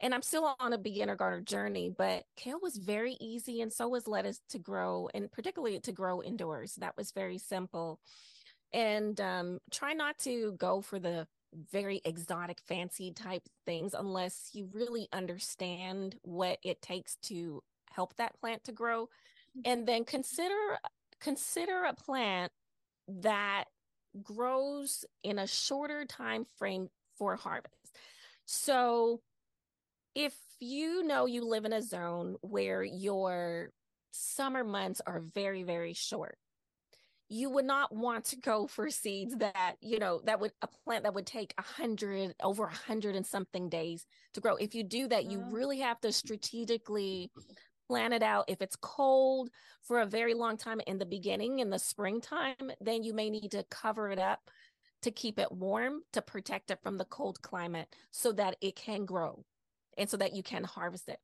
and 0.00 0.14
I'm 0.14 0.22
still 0.22 0.56
on 0.58 0.72
a 0.72 0.78
beginner 0.78 1.16
gardener 1.16 1.42
journey, 1.42 1.90
but 1.96 2.24
kale 2.36 2.58
was 2.62 2.76
very 2.76 3.16
easy 3.20 3.60
and 3.60 3.72
so 3.72 3.88
was 3.88 4.08
lettuce 4.08 4.40
to 4.50 4.58
grow 4.58 5.08
and 5.12 5.30
particularly 5.30 5.78
to 5.80 5.92
grow 5.92 6.22
indoors. 6.22 6.76
That 6.76 6.96
was 6.96 7.12
very 7.12 7.38
simple. 7.38 8.00
And 8.72 9.20
um, 9.20 9.58
try 9.70 9.92
not 9.92 10.18
to 10.20 10.52
go 10.52 10.80
for 10.80 10.98
the 10.98 11.26
very 11.70 12.00
exotic, 12.04 12.60
fancy 12.66 13.12
type 13.12 13.42
things 13.66 13.94
unless 13.94 14.50
you 14.52 14.68
really 14.72 15.08
understand 15.12 16.16
what 16.22 16.58
it 16.62 16.80
takes 16.80 17.16
to 17.22 17.62
help 17.90 18.14
that 18.16 18.38
plant 18.40 18.64
to 18.64 18.72
grow. 18.72 19.04
Mm-hmm. 19.04 19.60
And 19.64 19.86
then 19.86 20.04
consider 20.04 20.78
consider 21.20 21.84
a 21.84 21.94
plant 21.94 22.52
that 23.08 23.64
grows 24.22 25.04
in 25.22 25.38
a 25.38 25.46
shorter 25.46 26.04
time 26.04 26.46
frame 26.58 26.88
for 27.18 27.36
harvest. 27.36 27.98
So 28.46 29.20
if 30.14 30.34
you 30.58 31.04
know 31.04 31.26
you 31.26 31.44
live 31.44 31.64
in 31.64 31.72
a 31.72 31.82
zone 31.82 32.36
where 32.40 32.82
your 32.82 33.70
summer 34.12 34.64
months 34.64 35.00
are 35.06 35.20
very 35.20 35.62
very 35.62 35.92
short 35.92 36.36
you 37.32 37.48
would 37.48 37.64
not 37.64 37.94
want 37.94 38.24
to 38.24 38.36
go 38.36 38.66
for 38.66 38.90
seeds 38.90 39.36
that 39.36 39.76
you 39.80 39.98
know 39.98 40.20
that 40.24 40.40
would 40.40 40.52
a 40.62 40.66
plant 40.84 41.04
that 41.04 41.14
would 41.14 41.26
take 41.26 41.54
a 41.56 41.62
hundred 41.62 42.34
over 42.42 42.64
a 42.64 42.74
hundred 42.74 43.14
and 43.14 43.24
something 43.24 43.68
days 43.68 44.04
to 44.34 44.40
grow 44.40 44.56
if 44.56 44.74
you 44.74 44.82
do 44.82 45.06
that 45.06 45.30
you 45.30 45.38
mm-hmm. 45.38 45.54
really 45.54 45.78
have 45.78 46.00
to 46.00 46.10
strategically 46.12 47.30
plan 47.90 48.12
it 48.12 48.22
out. 48.22 48.44
If 48.46 48.62
it's 48.62 48.76
cold 48.76 49.50
for 49.82 50.00
a 50.00 50.06
very 50.06 50.32
long 50.32 50.56
time 50.56 50.80
in 50.86 50.98
the 50.98 51.04
beginning, 51.04 51.58
in 51.58 51.70
the 51.70 51.78
springtime, 51.78 52.70
then 52.80 53.02
you 53.02 53.12
may 53.12 53.30
need 53.30 53.50
to 53.50 53.64
cover 53.68 54.12
it 54.12 54.18
up 54.20 54.48
to 55.02 55.10
keep 55.10 55.40
it 55.40 55.50
warm 55.50 56.02
to 56.12 56.22
protect 56.22 56.70
it 56.70 56.78
from 56.84 56.98
the 56.98 57.04
cold 57.06 57.42
climate 57.42 57.88
so 58.12 58.30
that 58.30 58.54
it 58.60 58.76
can 58.76 59.04
grow 59.04 59.44
and 59.98 60.08
so 60.08 60.16
that 60.18 60.36
you 60.36 60.42
can 60.44 60.62
harvest 60.62 61.08
it. 61.08 61.18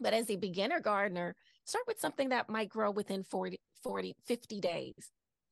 But 0.00 0.14
as 0.14 0.30
a 0.30 0.36
beginner 0.36 0.80
gardener, 0.80 1.36
start 1.66 1.84
with 1.86 2.00
something 2.00 2.30
that 2.30 2.48
might 2.48 2.70
grow 2.70 2.90
within 2.90 3.22
40, 3.22 3.60
40 3.82 4.16
50 4.24 4.60
days 4.60 5.10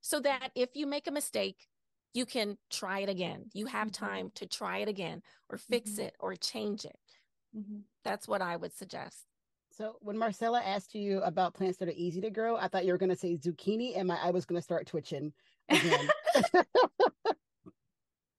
so 0.08 0.20
that 0.20 0.52
if 0.54 0.70
you 0.72 0.86
make 0.86 1.06
a 1.06 1.10
mistake, 1.10 1.68
you 2.14 2.24
can 2.24 2.56
try 2.70 3.00
it 3.00 3.10
again. 3.10 3.44
You 3.52 3.66
have 3.66 3.88
mm-hmm. 3.88 4.06
time 4.06 4.32
to 4.36 4.46
try 4.46 4.78
it 4.78 4.88
again 4.88 5.20
or 5.50 5.58
fix 5.58 5.90
mm-hmm. 5.92 6.04
it 6.04 6.14
or 6.18 6.34
change 6.34 6.86
it. 6.86 6.96
Mm-hmm. 7.54 7.80
That's 8.04 8.26
what 8.26 8.40
I 8.40 8.56
would 8.56 8.74
suggest. 8.74 9.26
So 9.70 9.96
when 10.00 10.16
Marcella 10.16 10.62
asked 10.64 10.94
you 10.94 11.20
about 11.20 11.52
plants 11.52 11.76
that 11.78 11.88
are 11.88 11.94
easy 11.94 12.22
to 12.22 12.30
grow, 12.30 12.56
I 12.56 12.68
thought 12.68 12.86
you 12.86 12.92
were 12.92 12.98
going 12.98 13.10
to 13.10 13.16
say 13.16 13.36
zucchini, 13.36 13.98
and 13.98 14.08
my 14.08 14.16
I 14.16 14.30
was 14.30 14.46
going 14.46 14.58
to 14.58 14.64
start 14.64 14.86
twitching 14.86 15.34
again. 15.68 16.08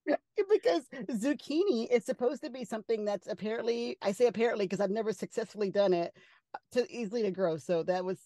because 0.50 0.86
zucchini 1.12 1.88
is 1.92 2.04
supposed 2.04 2.42
to 2.44 2.50
be 2.50 2.66
something 2.66 3.06
that's 3.06 3.28
apparently 3.28 3.96
I 4.02 4.12
say 4.12 4.26
apparently 4.26 4.66
because 4.66 4.80
I've 4.80 4.90
never 4.90 5.14
successfully 5.14 5.70
done 5.70 5.94
it 5.94 6.14
uh, 6.56 6.58
to 6.72 6.92
easily 6.92 7.22
to 7.22 7.32
grow. 7.32 7.58
So 7.58 7.84
that 7.84 8.04
was 8.04 8.18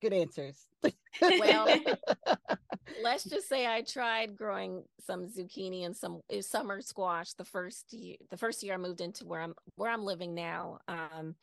good 0.00 0.12
answers. 0.12 0.66
well, 1.20 1.68
let's 3.02 3.24
just 3.24 3.48
say 3.48 3.66
I 3.66 3.82
tried 3.82 4.36
growing 4.36 4.84
some 5.04 5.28
zucchini 5.28 5.84
and 5.84 5.96
some 5.96 6.20
uh, 6.32 6.40
summer 6.40 6.80
squash 6.80 7.32
the 7.34 7.44
first 7.44 7.92
year. 7.92 8.16
The 8.30 8.36
first 8.36 8.62
year 8.62 8.74
I 8.74 8.78
moved 8.78 9.00
into 9.00 9.24
where 9.24 9.40
I'm 9.40 9.54
where 9.76 9.90
I'm 9.90 10.04
living 10.04 10.34
now. 10.34 10.78
Um, 10.88 11.34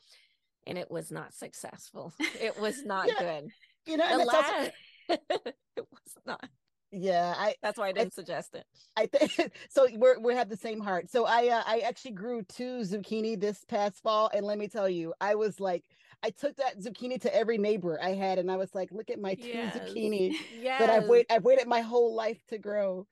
and 0.66 0.78
it 0.78 0.92
was 0.92 1.12
not 1.12 1.34
successful. 1.34 2.14
It 2.42 2.60
was 2.60 2.84
not 2.86 3.08
yeah. 3.08 3.14
good. 3.20 3.52
You 3.86 3.98
know, 3.98 4.18
the 4.18 4.26
last, 4.26 4.72
also... 5.10 5.22
it 5.38 5.88
was 5.92 6.18
not. 6.26 6.44
Yeah, 6.92 7.34
I. 7.38 7.56
That's 7.62 7.78
why 7.78 7.88
I 7.88 7.92
didn't 7.92 8.14
I, 8.14 8.16
suggest 8.16 8.56
it. 8.56 8.66
I 8.96 9.06
think 9.08 9.52
so. 9.70 9.88
We're 9.94 10.20
we 10.20 10.36
have 10.36 10.50
the 10.50 10.58
same 10.58 10.80
heart. 10.80 11.10
So 11.10 11.26
I 11.26 11.48
uh, 11.48 11.64
I 11.66 11.80
actually 11.80 12.12
grew 12.12 12.44
two 12.44 12.80
zucchini 12.80 13.40
this 13.40 13.64
past 13.66 14.02
fall, 14.02 14.30
and 14.34 14.46
let 14.46 14.58
me 14.58 14.68
tell 14.68 14.90
you, 14.90 15.14
I 15.20 15.36
was 15.36 15.60
like, 15.60 15.84
I 16.24 16.32
took 16.32 16.56
that 16.58 16.80
zucchini 16.80 17.22
to 17.22 17.36
every 17.36 17.58
neighbor 17.58 18.00
I 18.02 18.14
had, 18.14 18.40
and 18.40 18.52
I 18.52 18.56
was 18.56 18.74
like, 18.74 18.92
look 18.92 19.10
at 19.10 19.20
my 19.20 19.36
two 19.36 19.48
yes. 19.48 19.78
zucchini 19.78 20.34
yes. 20.60 20.80
that 20.80 20.90
I've 20.90 21.08
waited 21.08 21.32
I've 21.32 21.44
waited 21.44 21.68
my 21.68 21.82
whole 21.82 22.16
life 22.16 22.40
to 22.48 22.58
grow. 22.58 23.08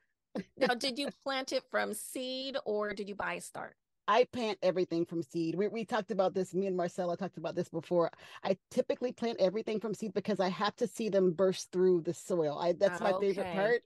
now, 0.57 0.73
did 0.79 0.97
you 0.97 1.09
plant 1.23 1.53
it 1.53 1.63
from 1.69 1.93
seed 1.93 2.57
or 2.65 2.93
did 2.93 3.07
you 3.07 3.15
buy 3.15 3.35
a 3.35 3.41
start? 3.41 3.75
I 4.07 4.25
plant 4.25 4.59
everything 4.61 5.05
from 5.05 5.23
seed. 5.23 5.55
We, 5.55 5.67
we 5.67 5.83
talked 5.83 6.11
about 6.11 6.33
this. 6.35 6.53
Me 6.53 6.67
and 6.67 6.77
Marcella 6.77 7.17
talked 7.17 7.37
about 7.37 7.55
this 7.55 7.69
before. 7.69 8.11
I 8.43 8.55
typically 8.69 9.11
plant 9.11 9.39
everything 9.39 9.79
from 9.79 9.95
seed 9.95 10.13
because 10.13 10.39
I 10.39 10.49
have 10.49 10.75
to 10.75 10.87
see 10.87 11.09
them 11.09 11.31
burst 11.31 11.71
through 11.71 12.01
the 12.01 12.13
soil. 12.13 12.57
I 12.59 12.73
that's 12.73 13.01
my 13.01 13.11
ah, 13.11 13.15
Okay. 13.15 13.33
favorite 13.33 13.53
part. 13.53 13.81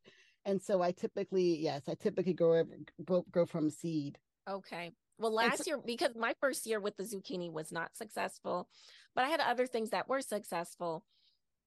And 0.46 0.62
so 0.62 0.82
I 0.82 0.92
typically, 0.92 1.58
yes, 1.58 1.84
I 1.88 1.94
typically 1.94 2.34
grow 2.34 2.64
grow, 3.06 3.26
grow 3.32 3.46
from 3.46 3.70
seed. 3.70 4.18
Okay. 4.50 4.92
Well, 5.20 5.34
last 5.34 5.60
so- 5.60 5.64
year, 5.68 5.78
because 5.86 6.16
my 6.16 6.34
first 6.40 6.66
year 6.66 6.80
with 6.80 6.98
the 6.98 7.04
zucchini 7.04 7.52
was 7.52 7.72
not 7.72 7.96
successful, 7.96 8.70
but 9.16 9.24
I 9.25 9.30
had 9.30 9.39
other 9.39 9.68
things 9.68 9.89
that 9.92 10.08
were 10.08 10.22
successful. 10.22 11.04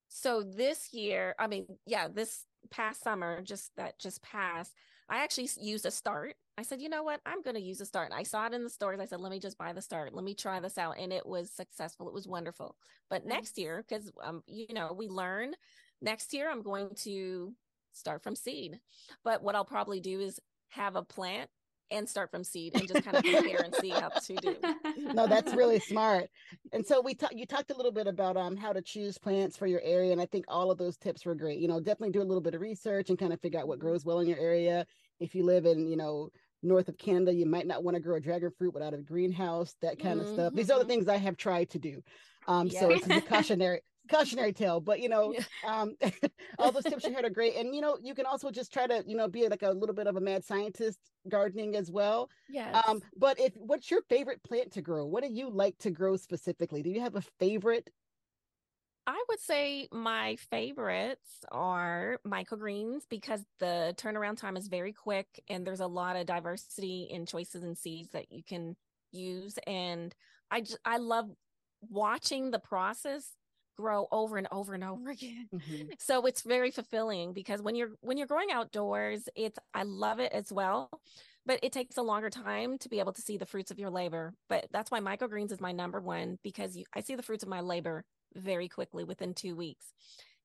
So 0.08 0.42
this 0.42 0.92
year, 0.92 1.34
I 1.38 1.46
mean, 1.46 1.66
yeah, 1.86 2.08
this 2.08 2.44
past 2.70 3.02
summer, 3.02 3.40
just 3.42 3.70
that 3.76 3.98
just 3.98 4.22
passed, 4.22 4.72
I 5.08 5.24
actually 5.24 5.48
used 5.60 5.86
a 5.86 5.90
start. 5.90 6.34
I 6.56 6.62
said, 6.62 6.80
you 6.80 6.88
know 6.88 7.02
what? 7.02 7.20
I'm 7.24 7.42
going 7.42 7.56
to 7.56 7.62
use 7.62 7.80
a 7.80 7.86
start. 7.86 8.10
And 8.10 8.18
I 8.18 8.22
saw 8.22 8.46
it 8.46 8.52
in 8.52 8.62
the 8.62 8.70
stores. 8.70 9.00
I 9.00 9.06
said, 9.06 9.20
let 9.20 9.32
me 9.32 9.40
just 9.40 9.58
buy 9.58 9.72
the 9.72 9.82
start. 9.82 10.14
Let 10.14 10.24
me 10.24 10.34
try 10.34 10.60
this 10.60 10.78
out. 10.78 10.98
And 10.98 11.12
it 11.12 11.26
was 11.26 11.50
successful. 11.50 12.08
It 12.08 12.14
was 12.14 12.28
wonderful. 12.28 12.76
But 13.08 13.26
next 13.26 13.58
year, 13.58 13.84
because, 13.86 14.10
um, 14.22 14.42
you 14.46 14.72
know, 14.74 14.92
we 14.92 15.08
learn 15.08 15.54
next 16.00 16.32
year, 16.34 16.50
I'm 16.50 16.62
going 16.62 16.90
to 17.04 17.54
start 17.92 18.22
from 18.22 18.36
seed. 18.36 18.78
But 19.24 19.42
what 19.42 19.54
I'll 19.54 19.64
probably 19.64 20.00
do 20.00 20.20
is 20.20 20.40
have 20.68 20.96
a 20.96 21.02
plant 21.02 21.50
and 21.92 22.08
start 22.08 22.30
from 22.30 22.44
seed 22.44 22.74
and 22.74 22.88
just 22.88 23.02
kind 23.02 23.16
of 23.16 23.24
compare 23.24 23.62
and 23.62 23.74
see 23.74 23.94
how 23.94 24.10
to 24.10 24.38
do. 24.38 24.66
No, 25.12 25.26
that's 25.26 25.52
really 25.54 25.78
smart. 25.80 26.30
And 26.72 26.86
so 26.86 27.00
we 27.02 27.14
talked. 27.14 27.34
You 27.34 27.46
talked 27.46 27.70
a 27.70 27.76
little 27.76 27.92
bit 27.92 28.06
about 28.06 28.36
um 28.36 28.56
how 28.56 28.72
to 28.72 28.82
choose 28.82 29.18
plants 29.18 29.56
for 29.56 29.66
your 29.66 29.80
area, 29.82 30.12
and 30.12 30.20
I 30.20 30.26
think 30.26 30.44
all 30.48 30.70
of 30.70 30.78
those 30.78 30.96
tips 30.98 31.24
were 31.24 31.34
great. 31.34 31.60
You 31.60 31.68
know, 31.68 31.80
definitely 31.80 32.10
do 32.12 32.22
a 32.22 32.24
little 32.24 32.40
bit 32.42 32.54
of 32.54 32.60
research 32.60 33.08
and 33.10 33.18
kind 33.18 33.32
of 33.32 33.40
figure 33.40 33.60
out 33.60 33.68
what 33.68 33.78
grows 33.78 34.04
well 34.04 34.20
in 34.20 34.28
your 34.28 34.38
area. 34.38 34.86
If 35.20 35.34
you 35.34 35.44
live 35.44 35.66
in, 35.66 35.86
you 35.88 35.96
know, 35.96 36.30
north 36.62 36.88
of 36.88 36.98
Canada, 36.98 37.32
you 37.34 37.46
might 37.46 37.66
not 37.66 37.84
want 37.84 37.94
to 37.94 38.00
grow 38.00 38.16
a 38.16 38.20
dragon 38.20 38.50
fruit 38.50 38.74
without 38.74 38.94
a 38.94 38.98
greenhouse, 38.98 39.74
that 39.80 39.98
kind 39.98 40.20
of 40.20 40.28
stuff. 40.28 40.54
These 40.54 40.70
are 40.70 40.78
the 40.78 40.84
Mhm. 40.84 40.88
things 40.88 41.08
I 41.08 41.16
have 41.16 41.36
tried 41.36 41.70
to 41.70 41.78
do. 41.78 42.02
Um, 42.46 42.70
so 42.70 42.90
it's 42.92 43.06
a 43.06 43.20
cautionary 43.22 43.82
cautionary 44.08 44.52
tale, 44.52 44.80
but 44.80 45.00
you 45.00 45.08
know, 45.08 45.32
Yeah. 45.32 45.44
um, 45.66 45.96
all 46.58 46.72
those 46.72 46.84
tips 46.84 47.04
you 47.04 47.14
had 47.14 47.24
are 47.24 47.30
great. 47.30 47.56
And 47.56 47.74
you 47.74 47.80
know, 47.80 47.98
you 48.02 48.14
can 48.14 48.26
also 48.26 48.50
just 48.50 48.72
try 48.72 48.86
to, 48.86 49.04
you 49.06 49.16
know, 49.16 49.28
be 49.28 49.48
like 49.48 49.62
a 49.62 49.70
little 49.70 49.94
bit 49.94 50.06
of 50.06 50.16
a 50.16 50.20
mad 50.20 50.44
scientist 50.44 50.98
gardening 51.28 51.76
as 51.76 51.90
well. 51.90 52.30
Yes. 52.48 52.82
Um, 52.86 53.00
but 53.16 53.38
if 53.40 53.52
what's 53.56 53.90
your 53.90 54.02
favorite 54.08 54.42
plant 54.42 54.72
to 54.72 54.82
grow? 54.82 55.06
What 55.06 55.22
do 55.22 55.30
you 55.30 55.50
like 55.50 55.78
to 55.78 55.90
grow 55.90 56.16
specifically? 56.16 56.82
Do 56.82 56.90
you 56.90 57.00
have 57.00 57.16
a 57.16 57.22
favorite? 57.38 57.90
I 59.04 59.22
would 59.28 59.40
say 59.40 59.88
my 59.90 60.36
favorites 60.36 61.44
are 61.50 62.20
microgreens 62.24 63.02
because 63.08 63.44
the 63.58 63.94
turnaround 63.96 64.36
time 64.36 64.56
is 64.56 64.68
very 64.68 64.92
quick 64.92 65.26
and 65.48 65.66
there's 65.66 65.80
a 65.80 65.88
lot 65.88 66.14
of 66.14 66.26
diversity 66.26 67.08
in 67.10 67.26
choices 67.26 67.64
and 67.64 67.76
seeds 67.76 68.10
that 68.10 68.30
you 68.30 68.44
can 68.44 68.76
use. 69.10 69.58
And 69.66 70.14
I 70.52 70.60
just, 70.60 70.78
I 70.84 70.98
love 70.98 71.28
watching 71.90 72.52
the 72.52 72.60
process 72.60 73.28
grow 73.76 74.06
over 74.10 74.36
and 74.36 74.48
over 74.50 74.74
and 74.74 74.84
over 74.84 75.10
again. 75.10 75.48
Mm-hmm. 75.54 75.92
So 75.98 76.26
it's 76.26 76.42
very 76.42 76.70
fulfilling 76.70 77.32
because 77.32 77.62
when 77.62 77.74
you're 77.74 77.90
when 78.00 78.18
you're 78.18 78.26
growing 78.26 78.50
outdoors, 78.52 79.28
it's 79.34 79.58
I 79.74 79.82
love 79.82 80.20
it 80.20 80.32
as 80.32 80.52
well, 80.52 80.90
but 81.46 81.60
it 81.62 81.72
takes 81.72 81.96
a 81.96 82.02
longer 82.02 82.30
time 82.30 82.78
to 82.78 82.88
be 82.88 82.98
able 82.98 83.12
to 83.12 83.22
see 83.22 83.36
the 83.36 83.46
fruits 83.46 83.70
of 83.70 83.78
your 83.78 83.90
labor. 83.90 84.34
But 84.48 84.68
that's 84.72 84.90
why 84.90 85.00
microgreens 85.00 85.52
is 85.52 85.60
my 85.60 85.72
number 85.72 86.00
one 86.00 86.38
because 86.42 86.76
you, 86.76 86.84
I 86.94 87.00
see 87.00 87.14
the 87.14 87.22
fruits 87.22 87.42
of 87.42 87.48
my 87.48 87.60
labor 87.60 88.04
very 88.34 88.68
quickly 88.68 89.04
within 89.04 89.34
2 89.34 89.54
weeks. 89.54 89.92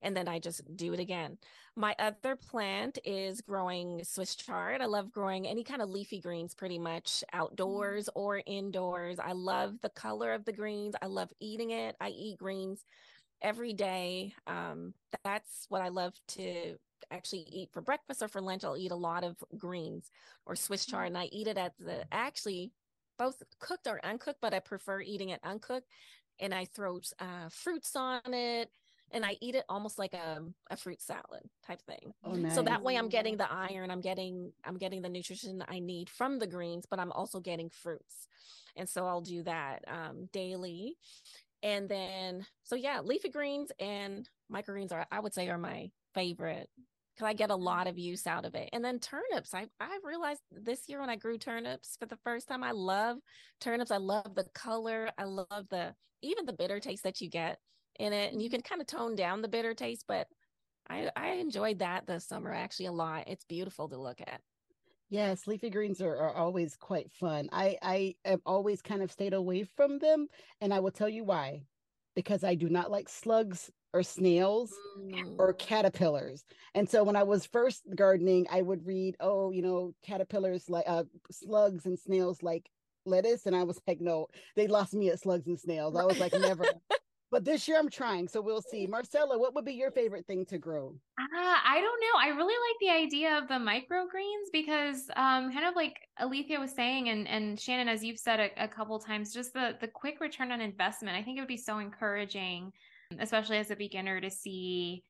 And 0.01 0.15
then 0.15 0.27
I 0.27 0.39
just 0.39 0.61
do 0.75 0.93
it 0.93 0.99
again. 0.99 1.37
My 1.75 1.95
other 1.97 2.35
plant 2.35 2.99
is 3.03 3.41
growing 3.41 4.03
Swiss 4.03 4.35
chard. 4.35 4.81
I 4.81 4.85
love 4.85 5.11
growing 5.11 5.47
any 5.47 5.63
kind 5.63 5.81
of 5.81 5.89
leafy 5.89 6.19
greens 6.19 6.53
pretty 6.53 6.77
much 6.77 7.05
mm-hmm. 7.05 7.39
outdoors 7.39 8.09
or 8.13 8.41
indoors. 8.45 9.17
I 9.19 9.31
love 9.31 9.75
the 9.81 9.89
color 9.89 10.33
of 10.33 10.45
the 10.45 10.53
greens. 10.53 10.95
I 11.01 11.07
love 11.07 11.31
eating 11.39 11.71
it. 11.71 11.95
I 11.99 12.09
eat 12.09 12.37
greens 12.37 12.83
every 13.41 13.73
day. 13.73 14.33
Um, 14.45 14.93
that's 15.23 15.65
what 15.69 15.81
I 15.81 15.89
love 15.89 16.13
to 16.29 16.77
actually 17.11 17.45
eat 17.51 17.69
for 17.71 17.81
breakfast 17.81 18.21
or 18.21 18.27
for 18.27 18.41
lunch. 18.41 18.63
I'll 18.63 18.77
eat 18.77 18.91
a 18.91 18.95
lot 18.95 19.23
of 19.23 19.37
greens 19.57 20.11
or 20.45 20.55
Swiss 20.55 20.85
chard, 20.85 21.07
and 21.07 21.17
I 21.17 21.25
eat 21.31 21.47
it 21.47 21.57
at 21.57 21.73
the 21.77 22.05
actually 22.11 22.71
both 23.17 23.41
cooked 23.59 23.87
or 23.87 24.03
uncooked, 24.05 24.41
but 24.41 24.53
I 24.53 24.59
prefer 24.59 25.01
eating 25.01 25.29
it 25.29 25.39
uncooked. 25.43 25.87
And 26.39 26.53
I 26.53 26.65
throw 26.65 26.99
uh, 27.19 27.49
fruits 27.49 27.95
on 27.95 28.21
it, 28.31 28.69
and 29.11 29.25
I 29.25 29.37
eat 29.41 29.55
it 29.55 29.65
almost 29.69 29.97
like 29.97 30.13
a, 30.13 30.43
a 30.69 30.77
fruit 30.77 31.01
salad 31.01 31.41
type 31.65 31.81
thing. 31.81 32.13
Oh, 32.23 32.33
nice. 32.33 32.53
So 32.53 32.61
that 32.61 32.83
way 32.83 32.95
I'm 32.95 33.09
getting 33.09 33.37
the 33.37 33.51
iron, 33.51 33.89
I'm 33.89 34.01
getting 34.01 34.51
I'm 34.63 34.77
getting 34.77 35.01
the 35.01 35.09
nutrition 35.09 35.63
I 35.67 35.79
need 35.79 36.09
from 36.09 36.37
the 36.39 36.47
greens, 36.47 36.85
but 36.89 36.99
I'm 36.99 37.11
also 37.11 37.39
getting 37.39 37.69
fruits. 37.69 38.27
And 38.75 38.87
so 38.87 39.07
I'll 39.07 39.21
do 39.21 39.43
that 39.43 39.83
um, 39.87 40.29
daily. 40.31 40.97
And 41.63 41.89
then 41.89 42.45
so 42.63 42.75
yeah, 42.75 43.01
leafy 43.01 43.29
greens 43.29 43.71
and 43.79 44.29
microgreens 44.51 44.91
are 44.91 45.07
I 45.11 45.19
would 45.19 45.33
say 45.33 45.49
are 45.49 45.57
my 45.57 45.91
favorite 46.13 46.69
because 47.15 47.27
I 47.27 47.33
get 47.33 47.49
a 47.49 47.55
lot 47.55 47.87
of 47.87 47.97
use 47.97 48.27
out 48.27 48.45
of 48.45 48.55
it. 48.55 48.69
And 48.73 48.83
then 48.85 48.99
turnips. 48.99 49.53
I 49.53 49.67
I 49.79 49.99
realized 50.03 50.41
this 50.51 50.87
year 50.87 50.99
when 50.99 51.09
I 51.09 51.15
grew 51.15 51.37
turnips 51.37 51.97
for 51.97 52.05
the 52.05 52.17
first 52.23 52.47
time, 52.47 52.63
I 52.63 52.71
love 52.71 53.17
turnips. 53.59 53.91
I 53.91 53.97
love 53.97 54.35
the 54.35 54.45
color. 54.53 55.09
I 55.17 55.23
love 55.23 55.67
the 55.69 55.95
even 56.21 56.45
the 56.45 56.53
bitter 56.53 56.79
taste 56.79 57.03
that 57.03 57.21
you 57.21 57.29
get 57.29 57.59
in 57.99 58.13
it. 58.13 58.33
And 58.33 58.41
you 58.41 58.49
can 58.49 58.61
kind 58.61 58.81
of 58.81 58.87
tone 58.87 59.15
down 59.15 59.41
the 59.41 59.47
bitter 59.47 59.73
taste, 59.73 60.05
but 60.07 60.27
I 60.89 61.11
I 61.15 61.29
enjoyed 61.33 61.79
that 61.79 62.07
this 62.07 62.27
summer 62.27 62.53
actually 62.53 62.87
a 62.87 62.91
lot. 62.91 63.27
It's 63.27 63.45
beautiful 63.45 63.89
to 63.89 63.97
look 63.97 64.21
at. 64.21 64.41
Yes, 65.09 65.47
leafy 65.47 65.69
greens 65.69 66.01
are, 66.01 66.17
are 66.17 66.35
always 66.35 66.75
quite 66.75 67.11
fun. 67.11 67.49
I 67.51 67.77
I 67.81 68.15
have 68.25 68.41
always 68.45 68.81
kind 68.81 69.01
of 69.01 69.11
stayed 69.11 69.33
away 69.33 69.63
from 69.63 69.99
them, 69.99 70.27
and 70.59 70.73
I 70.73 70.79
will 70.79 70.91
tell 70.91 71.09
you 71.09 71.23
why. 71.23 71.63
Because 72.15 72.43
I 72.43 72.55
do 72.55 72.67
not 72.69 72.91
like 72.91 73.09
slugs 73.09 73.71
or 73.93 74.03
snails 74.03 74.81
Mm. 74.97 75.35
or 75.37 75.53
caterpillars. 75.53 76.43
And 76.73 76.89
so 76.89 77.03
when 77.03 77.15
I 77.15 77.23
was 77.23 77.45
first 77.45 77.83
gardening, 77.95 78.47
I 78.49 78.61
would 78.63 78.85
read, 78.85 79.15
oh, 79.19 79.51
you 79.51 79.61
know, 79.61 79.93
caterpillars 80.01 80.69
like 80.69 80.85
uh 80.87 81.03
slugs 81.31 81.85
and 81.85 81.97
snails 81.99 82.41
like 82.43 82.69
lettuce. 83.05 83.45
And 83.45 83.55
I 83.55 83.63
was 83.63 83.79
like, 83.87 84.01
no, 84.01 84.27
they 84.55 84.67
lost 84.67 84.93
me 84.95 85.09
at 85.09 85.19
slugs 85.19 85.47
and 85.47 85.59
snails. 85.59 85.95
I 85.95 86.03
was 86.05 86.19
like, 86.19 86.33
never. 86.33 86.65
but 87.29 87.43
this 87.43 87.67
year 87.67 87.77
I'm 87.77 87.89
trying. 87.89 88.27
So 88.27 88.41
we'll 88.41 88.61
see. 88.61 88.87
Marcella, 88.87 89.37
what 89.37 89.53
would 89.53 89.65
be 89.65 89.73
your 89.73 89.91
favorite 89.91 90.25
thing 90.25 90.45
to 90.45 90.57
grow? 90.57 90.95
Ah, 91.19 91.61
I 91.65 91.81
don't 91.81 92.01
know. 92.01 92.19
I 92.19 92.29
really 92.29 92.53
like 92.53 92.79
the 92.79 93.05
idea 93.05 93.37
of 93.37 93.47
the 93.47 93.55
microgreens 93.55 94.49
because, 94.53 95.09
um, 95.15 95.51
kind 95.51 95.65
of 95.65 95.75
like 95.75 95.97
Alethea 96.19 96.59
was 96.59 96.71
saying, 96.71 97.09
and 97.09 97.27
and 97.27 97.59
Shannon, 97.59 97.89
as 97.89 98.03
you've 98.03 98.19
said 98.19 98.39
a, 98.39 98.63
a 98.63 98.67
couple 98.67 98.97
times, 98.99 99.33
just 99.33 99.53
the 99.53 99.75
the 99.81 99.87
quick 99.87 100.19
return 100.21 100.51
on 100.51 100.61
investment. 100.61 101.17
I 101.17 101.23
think 101.23 101.37
it 101.37 101.41
would 101.41 101.47
be 101.47 101.57
so 101.57 101.79
encouraging, 101.79 102.71
especially 103.19 103.57
as 103.57 103.71
a 103.71 103.75
beginner, 103.75 104.21
to 104.21 104.29
see, 104.29 105.03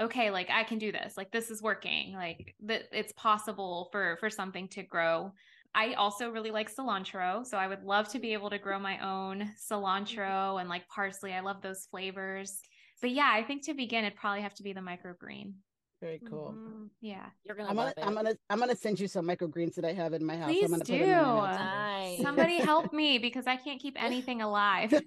okay, 0.00 0.30
like 0.30 0.48
I 0.50 0.62
can 0.64 0.78
do 0.78 0.92
this. 0.92 1.16
Like 1.16 1.32
this 1.32 1.50
is 1.50 1.60
working. 1.60 2.12
Like 2.14 2.54
that 2.66 2.82
it's 2.92 3.12
possible 3.14 3.88
for 3.90 4.16
for 4.20 4.30
something 4.30 4.68
to 4.68 4.82
grow. 4.82 5.32
I 5.74 5.94
also 5.94 6.30
really 6.30 6.50
like 6.50 6.74
cilantro, 6.74 7.46
so 7.46 7.56
I 7.56 7.66
would 7.66 7.82
love 7.82 8.08
to 8.10 8.18
be 8.18 8.32
able 8.34 8.50
to 8.50 8.58
grow 8.58 8.78
my 8.78 8.98
own 8.98 9.50
cilantro 9.58 10.60
and 10.60 10.68
like 10.68 10.86
parsley. 10.88 11.32
I 11.32 11.40
love 11.40 11.62
those 11.62 11.86
flavors 11.90 12.60
but 13.02 13.10
yeah, 13.10 13.30
I 13.34 13.42
think 13.42 13.64
to 13.64 13.74
begin, 13.74 14.04
it'd 14.04 14.16
probably 14.16 14.42
have 14.42 14.54
to 14.54 14.62
be 14.62 14.72
the 14.72 14.80
microgreen. 14.80 15.54
Very 16.00 16.20
cool. 16.28 16.54
Mhm. 16.56 16.88
Yeah. 17.00 17.26
You're 17.44 17.56
gonna 17.56 17.68
I'm 17.68 17.76
gonna 17.76 17.90
it. 17.96 18.02
I'm 18.02 18.14
gonna 18.14 18.34
I'm 18.48 18.58
gonna 18.58 18.76
send 18.76 18.98
you 18.98 19.06
some 19.08 19.26
microgreens 19.26 19.74
that 19.74 19.84
I 19.84 19.92
have 19.92 20.14
in 20.14 20.24
my 20.24 20.36
house. 20.36 20.48
Please 20.50 20.64
I'm 20.64 20.70
gonna 20.70 20.84
do. 20.84 20.92
put 20.92 20.98
them 20.98 21.08
in 21.08 21.24
my 21.24 21.46
notes. 21.46 21.58
Nice. 21.58 22.22
Somebody 22.22 22.56
help 22.58 22.92
me 23.02 23.18
because 23.18 23.46
I 23.46 23.56
can't 23.56 23.80
keep 23.80 24.00
anything 24.02 24.40
alive. 24.40 24.94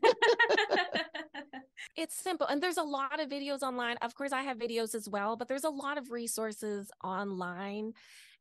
It's 1.98 2.16
simple. 2.16 2.46
And 2.48 2.62
there's 2.62 2.78
a 2.78 2.84
lot 2.84 3.22
of 3.22 3.30
videos 3.30 3.62
online. 3.62 3.96
Of 4.02 4.16
course, 4.16 4.34
I 4.34 4.42
have 4.42 4.58
videos 4.58 4.96
as 4.96 5.08
well, 5.08 5.38
but 5.38 5.48
there's 5.48 5.64
a 5.64 5.70
lot 5.70 5.98
of 5.98 6.12
resources 6.12 6.90
online 7.04 7.94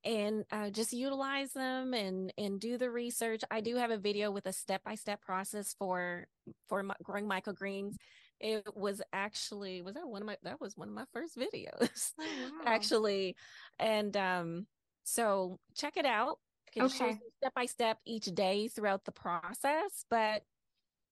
and 0.05 0.45
uh, 0.51 0.71
just 0.71 0.93
utilize 0.93 1.53
them 1.53 1.95
and 1.95 2.33
and 2.39 2.61
do 2.61 2.79
the 2.79 2.91
research. 2.91 3.43
I 3.51 3.61
do 3.61 3.77
have 3.77 3.91
a 3.91 3.99
video 3.99 4.31
with 4.31 4.47
a 4.47 4.53
step-by-step 4.53 5.23
process 5.23 5.75
for 5.79 6.27
for 6.69 6.83
mi- 6.83 6.95
growing 7.03 7.29
microgreens. 7.29 7.97
It 8.41 8.65
was 8.77 9.03
actually 9.13 9.83
was 9.83 9.95
that 9.95 10.09
one 10.09 10.23
of 10.23 10.27
my 10.27 10.37
that 10.43 10.61
was 10.61 10.77
one 10.77 10.89
of 10.89 10.95
my 10.95 11.07
first 11.13 11.37
videos 11.37 12.13
Oh, 12.19 12.51
wow. 12.53 12.65
actually. 12.67 13.37
And 13.79 14.17
um 14.17 14.67
so 15.05 15.61
check 15.75 15.97
it 15.97 16.07
out. 16.07 16.39
It 16.75 16.83
Okay. 16.83 17.21
step 17.39 17.55
by 17.55 17.67
step 17.67 17.99
each 18.05 18.27
day 18.27 18.69
throughout 18.69 19.05
the 19.05 19.13
process, 19.13 20.05
but 20.11 20.43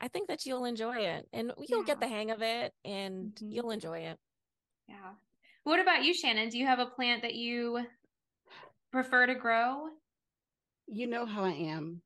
I 0.01 0.09
think 0.09 0.29
that 0.29 0.45
you'll 0.47 0.65
enjoy 0.65 0.97
it 0.99 1.29
and 1.33 1.53
you'll 1.69 1.85
get 1.85 2.01
the 2.01 2.09
hang 2.09 2.31
of 2.31 2.43
it 2.43 2.75
and 2.85 3.35
Mhm. 3.37 3.53
you'll 3.53 3.71
enjoy 3.71 4.01
it. 4.01 4.19
Yeah. 4.89 5.15
What 5.65 5.81
about 5.81 6.05
you, 6.05 6.13
Shannon? 6.15 6.49
Do 6.49 6.59
you 6.59 6.67
have 6.67 6.81
a 6.81 6.87
plant 6.87 7.23
that 7.23 7.35
you 7.35 7.87
prefer 8.93 9.27
to 9.27 9.35
grow? 9.35 9.89
You 10.87 11.07
know 11.07 11.27
how 11.27 11.45
I 11.45 11.53
am. 11.53 12.03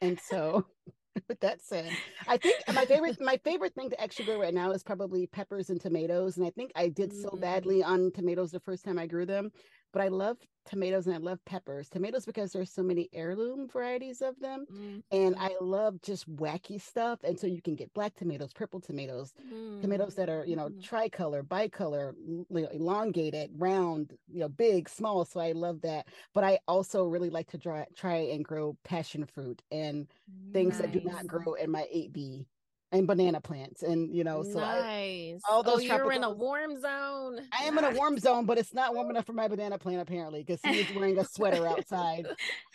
And 0.00 0.18
so 0.20 0.66
with 1.28 1.40
that 1.40 1.62
said, 1.62 1.98
I 2.26 2.36
think 2.38 2.62
my 2.72 2.86
favorite 2.86 3.20
my 3.20 3.38
favorite 3.44 3.74
thing 3.74 3.90
to 3.90 4.00
actually 4.00 4.26
grow 4.26 4.38
right 4.38 4.54
now 4.54 4.72
is 4.72 4.82
probably 4.82 5.26
peppers 5.26 5.70
and 5.70 5.80
tomatoes. 5.80 6.36
And 6.36 6.46
I 6.46 6.50
think 6.50 6.72
I 6.74 6.88
did 6.88 7.12
so 7.12 7.30
Mm. 7.30 7.40
badly 7.40 7.82
on 7.82 8.12
tomatoes 8.12 8.50
the 8.52 8.60
first 8.60 8.84
time 8.84 8.98
I 8.98 9.06
grew 9.06 9.26
them 9.26 9.52
but 9.92 10.02
I 10.02 10.08
love 10.08 10.36
tomatoes 10.66 11.06
and 11.06 11.14
I 11.14 11.18
love 11.18 11.38
peppers. 11.44 11.88
Tomatoes 11.88 12.24
because 12.24 12.52
there's 12.52 12.70
so 12.70 12.82
many 12.82 13.08
heirloom 13.12 13.68
varieties 13.68 14.22
of 14.22 14.38
them. 14.38 14.66
Mm. 14.72 15.02
And 15.10 15.36
I 15.38 15.50
love 15.60 16.00
just 16.02 16.30
wacky 16.36 16.80
stuff. 16.80 17.20
And 17.24 17.38
so 17.38 17.46
you 17.46 17.60
can 17.60 17.74
get 17.74 17.92
black 17.94 18.14
tomatoes, 18.14 18.52
purple 18.52 18.80
tomatoes, 18.80 19.32
mm. 19.52 19.80
tomatoes 19.80 20.14
that 20.14 20.28
are, 20.28 20.44
you 20.46 20.56
know, 20.56 20.68
mm. 20.68 20.82
tricolor, 20.82 21.42
bicolor, 21.42 22.14
elongated, 22.50 23.50
round, 23.56 24.12
you 24.32 24.40
know, 24.40 24.48
big, 24.48 24.88
small. 24.88 25.24
So 25.24 25.40
I 25.40 25.52
love 25.52 25.80
that. 25.82 26.06
But 26.34 26.44
I 26.44 26.58
also 26.68 27.04
really 27.04 27.30
like 27.30 27.48
to 27.50 27.58
try, 27.58 27.86
try 27.96 28.16
and 28.16 28.44
grow 28.44 28.76
passion 28.84 29.26
fruit 29.26 29.62
and 29.70 30.06
things 30.52 30.74
nice. 30.74 30.82
that 30.82 30.92
do 30.92 31.00
not 31.00 31.26
grow 31.26 31.54
in 31.54 31.70
my 31.70 31.86
8B 31.94 32.46
and 32.92 33.06
banana 33.06 33.40
plants 33.40 33.82
and 33.82 34.14
you 34.14 34.24
know 34.24 34.42
so 34.42 34.58
nice. 34.58 34.82
I, 34.82 35.38
all 35.48 35.60
oh, 35.60 35.62
those 35.62 35.76
oh, 35.76 35.80
you're 35.80 36.12
in 36.12 36.24
a 36.24 36.30
warm 36.30 36.80
zone. 36.80 37.38
I 37.52 37.64
am 37.64 37.78
in 37.78 37.84
a 37.84 37.90
warm 37.92 38.18
zone 38.18 38.46
but 38.46 38.58
it's 38.58 38.74
not 38.74 38.94
warm 38.94 39.10
enough 39.10 39.26
for 39.26 39.32
my 39.32 39.48
banana 39.48 39.78
plant 39.78 40.00
apparently 40.00 40.42
because 40.42 40.60
he's 40.64 40.94
wearing 40.94 41.18
a 41.18 41.24
sweater 41.24 41.66
outside 41.66 42.26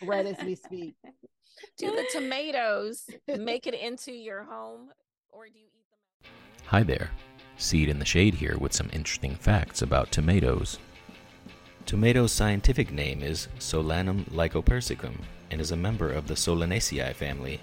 right 0.02 0.26
as 0.26 0.36
we 0.44 0.54
speak. 0.54 0.94
Do 1.78 1.90
the 1.90 2.06
tomatoes 2.12 3.08
make 3.38 3.66
it 3.66 3.74
into 3.74 4.12
your 4.12 4.44
home 4.44 4.90
or 5.30 5.46
do 5.46 5.58
you 5.58 5.66
eat 5.66 6.22
them 6.22 6.30
hi 6.66 6.82
there. 6.82 7.10
Seed 7.58 7.88
in 7.88 7.98
the 7.98 8.04
shade 8.04 8.34
here 8.34 8.58
with 8.58 8.72
some 8.72 8.90
interesting 8.92 9.34
facts 9.34 9.80
about 9.80 10.12
tomatoes. 10.12 10.78
Tomato's 11.86 12.32
scientific 12.32 12.90
name 12.90 13.22
is 13.22 13.48
solanum 13.58 14.28
lycopersicum 14.30 15.14
and 15.50 15.60
is 15.60 15.70
a 15.70 15.76
member 15.76 16.10
of 16.10 16.26
the 16.26 16.34
solanaceae 16.34 17.14
family 17.14 17.60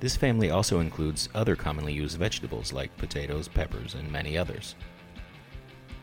this 0.00 0.16
family 0.16 0.50
also 0.50 0.80
includes 0.80 1.28
other 1.34 1.56
commonly 1.56 1.92
used 1.92 2.18
vegetables 2.18 2.72
like 2.72 2.96
potatoes, 2.98 3.48
peppers, 3.48 3.94
and 3.94 4.10
many 4.10 4.36
others. 4.36 4.74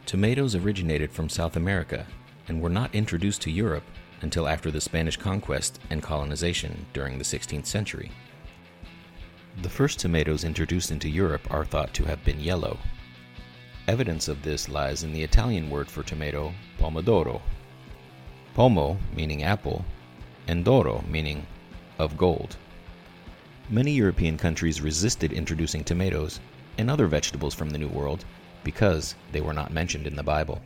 Tomatoes 0.06 0.56
originated 0.56 1.12
from 1.12 1.30
South 1.30 1.56
America 1.56 2.06
and 2.48 2.62
were 2.62 2.70
not 2.70 2.94
introduced 2.94 3.42
to 3.44 3.52
Europe 3.52 3.84
until 4.22 4.48
after 4.48 4.72
the 4.72 4.82
Spanish 4.82 5.18
conquest 5.18 5.80
and 5.90 6.02
colonization 6.02 6.86
during 6.94 7.18
the 7.18 7.24
16th 7.24 7.66
century. 7.66 8.12
The 9.62 9.70
first 9.70 10.00
tomatoes 10.00 10.44
introduced 10.44 10.90
into 10.92 11.10
Europe 11.10 11.48
are 11.52 11.66
thought 11.66 11.94
to 11.94 12.06
have 12.06 12.24
been 12.26 12.40
yellow. 12.40 12.80
Evidence 13.88 14.28
of 14.28 14.42
this 14.42 14.68
lies 14.68 15.04
in 15.04 15.14
the 15.14 15.22
Italian 15.22 15.70
word 15.70 15.88
for 15.88 16.04
tomato, 16.04 16.54
pomodoro. 16.80 17.42
Pomo 18.56 18.98
meaning 19.16 19.44
apple, 19.44 19.86
and 20.48 20.66
d'oro 20.66 21.04
meaning 21.08 21.46
of 22.00 22.18
gold. 22.18 22.58
Many 23.70 23.92
European 23.92 24.38
countries 24.38 24.82
resisted 24.82 25.32
introducing 25.32 25.86
tomatoes 25.86 26.42
and 26.78 26.92
other 26.92 27.08
vegetables 27.08 27.54
from 27.54 27.70
the 27.70 27.78
New 27.78 27.88
World 27.88 28.26
because 28.64 29.16
they 29.32 29.40
were 29.40 29.54
not 29.54 29.72
mentioned 29.72 30.06
in 30.06 30.18
the 30.18 30.24
Bible. 30.24 30.62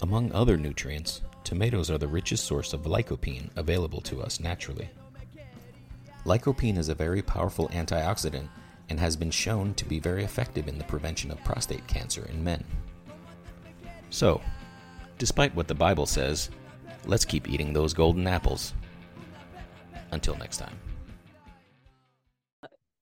Among 0.00 0.32
other 0.32 0.56
nutrients, 0.56 1.20
tomatoes 1.44 1.90
are 1.90 1.98
the 1.98 2.08
richest 2.08 2.46
source 2.46 2.72
of 2.72 2.82
lycopene 2.82 3.50
available 3.54 4.00
to 4.02 4.22
us 4.22 4.40
naturally. 4.40 4.88
Lycopene 6.24 6.78
is 6.78 6.88
a 6.88 6.94
very 6.94 7.20
powerful 7.20 7.68
antioxidant 7.68 8.48
and 8.88 8.98
has 8.98 9.14
been 9.14 9.30
shown 9.30 9.74
to 9.74 9.84
be 9.84 10.00
very 10.00 10.24
effective 10.24 10.68
in 10.68 10.78
the 10.78 10.84
prevention 10.84 11.30
of 11.30 11.44
prostate 11.44 11.86
cancer 11.86 12.26
in 12.30 12.42
men. 12.42 12.64
So, 14.08 14.40
despite 15.18 15.54
what 15.54 15.68
the 15.68 15.74
Bible 15.74 16.06
says, 16.06 16.48
let's 17.04 17.26
keep 17.26 17.48
eating 17.48 17.72
those 17.72 17.92
golden 17.92 18.26
apples. 18.26 18.72
Until 20.12 20.36
next 20.36 20.56
time 20.56 20.78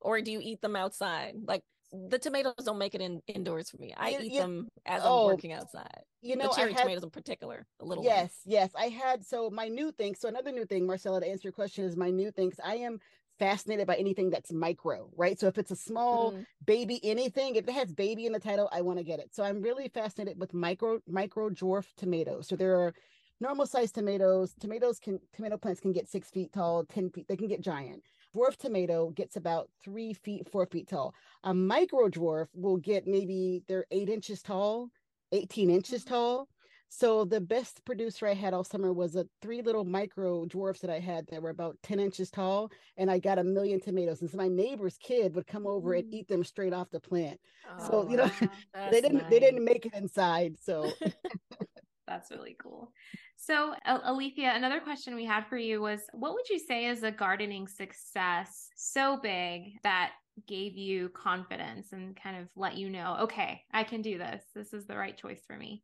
or 0.01 0.21
do 0.21 0.31
you 0.31 0.41
eat 0.43 0.61
them 0.61 0.77
outside? 0.77 1.35
Like 1.47 1.63
the 1.93 2.19
tomatoes 2.19 2.55
don't 2.65 2.79
make 2.79 2.95
it 2.95 3.01
in 3.01 3.21
indoors 3.27 3.71
for 3.71 3.79
me. 3.79 3.95
I 3.97 4.17
eat 4.21 4.39
them 4.39 4.69
as 4.87 5.03
oh, 5.05 5.23
I'm 5.23 5.27
working 5.27 5.53
outside. 5.53 6.03
You 6.23 6.37
know, 6.37 6.49
the 6.49 6.55
cherry 6.55 6.73
had, 6.73 6.83
tomatoes 6.83 7.03
in 7.03 7.11
particular, 7.11 7.67
a 7.81 7.85
little. 7.85 8.05
Yes, 8.05 8.21
ones. 8.21 8.33
yes. 8.47 8.71
I 8.79 8.87
had 8.87 9.25
so 9.25 9.51
my 9.51 9.69
new 9.69 9.91
thing. 9.93 10.15
So 10.15 10.29
another 10.29 10.53
new 10.53 10.65
thing, 10.65 10.87
Marcella, 10.87 11.21
to 11.21 11.27
answer 11.27 11.49
your 11.49 11.53
question, 11.53 11.85
is 11.85 11.97
my 11.97 12.11
new 12.11 12.31
things. 12.31 12.57
I 12.65 12.77
am 12.77 13.01
fascinated 13.39 13.87
by 13.87 13.97
anything 13.97 14.31
that's 14.31 14.53
micro, 14.53 15.09
right? 15.17 15.39
So 15.41 15.49
if 15.49 15.59
it's 15.59 15.71
a 15.71 15.77
small 15.77 16.33
mm-hmm. 16.33 16.43
baby 16.67 17.01
anything, 17.03 17.57
if 17.57 17.67
it 17.67 17.73
has 17.73 17.93
baby 17.93 18.27
in 18.27 18.33
the 18.33 18.39
title, 18.39 18.69
I 18.71 18.83
want 18.83 18.99
to 18.99 19.05
get 19.05 19.19
it. 19.19 19.35
So 19.35 19.43
I'm 19.43 19.63
really 19.63 19.89
fascinated 19.89 20.39
with 20.39 20.55
micro 20.55 21.01
micro 21.09 21.51
dwarf 21.51 21.87
tomatoes. 21.97 22.47
So 22.47 22.55
there 22.55 22.79
are 22.79 22.95
normal 23.41 23.67
sized 23.67 23.95
tomatoes. 23.95 24.55
Tomatoes 24.61 25.01
can 25.01 25.19
tomato 25.35 25.57
plants 25.57 25.81
can 25.81 25.93
get 25.93 26.09
six 26.09 26.31
feet 26.31 26.53
tall, 26.53 26.85
ten 26.85 27.11
feet. 27.11 27.27
They 27.27 27.37
can 27.37 27.49
get 27.49 27.63
giant 27.63 28.03
dwarf 28.35 28.57
tomato 28.57 29.11
gets 29.11 29.37
about 29.37 29.69
three 29.83 30.13
feet, 30.13 30.51
four 30.51 30.67
feet 30.67 30.89
tall. 30.89 31.15
A 31.45 31.55
micro 31.55 32.09
dwarf 32.09 32.47
will 32.55 32.77
get 32.77 33.07
maybe 33.07 33.63
they're 33.69 33.87
eight 33.91 34.09
inches 34.09 34.43
tall, 34.43 34.91
18 35.33 35.71
inches 35.71 36.05
mm-hmm. 36.05 36.15
tall. 36.15 36.49
So 36.93 37.25
the 37.25 37.41
best 37.41 37.85
producer 37.85 38.27
I 38.27 38.35
had 38.35 38.53
all 38.53 38.65
summer 38.65 38.93
was 38.93 39.15
a 39.15 39.25
three 39.41 39.63
little 39.63 39.85
micro 39.85 40.45
dwarfs 40.47 40.81
that 40.81 40.91
I 40.91 40.99
had 40.99 41.25
that 41.29 41.41
were 41.41 41.51
about 41.51 41.79
10 41.85 42.01
inches 42.01 42.31
tall, 42.31 42.73
and 42.97 43.09
I 43.09 43.21
got 43.21 43.39
a 43.39 43.45
million 43.45 43.81
tomatoes. 43.81 44.23
And 44.23 44.31
so 44.31 44.37
my 44.37 44.49
neighbor's 44.49 44.99
kid 44.99 45.37
would 45.37 45.47
come 45.47 45.69
over 45.69 45.91
mm. 45.91 46.01
and 46.01 46.13
eat 46.13 46.27
them 46.27 46.43
straight 46.43 46.73
off 46.73 46.91
the 46.91 46.99
plant. 46.99 47.39
Oh, 47.79 47.87
so 47.87 48.11
you 48.11 48.17
know, 48.17 48.29
they 48.91 49.01
didn't 49.01 49.19
nice. 49.19 49.31
they 49.31 49.39
didn't 49.39 49.65
make 49.65 49.87
it 49.87 49.95
inside. 49.95 50.57
So 50.61 50.91
that's 52.11 52.31
really 52.31 52.57
cool. 52.61 52.93
So, 53.37 53.75
Alethea, 53.87 54.53
another 54.55 54.81
question 54.81 55.15
we 55.15 55.25
had 55.25 55.47
for 55.47 55.57
you 55.57 55.81
was 55.81 56.01
what 56.13 56.35
would 56.35 56.49
you 56.49 56.59
say 56.59 56.87
is 56.87 57.03
a 57.03 57.11
gardening 57.11 57.69
success 57.69 58.69
so 58.77 59.19
big 59.23 59.63
that 59.85 60.11
gave 60.47 60.77
you 60.77 61.09
confidence 61.11 61.93
and 61.93 62.21
kind 62.21 62.37
of 62.37 62.49
let 62.57 62.77
you 62.77 62.91
know, 62.91 63.19
okay, 63.23 63.63
I 63.73 63.85
can 63.85 64.03
do 64.03 64.19
this. 64.19 64.43
This 64.55 64.73
is 64.73 64.87
the 64.87 64.97
right 64.97 65.17
choice 65.17 65.41
for 65.47 65.57
me? 65.57 65.83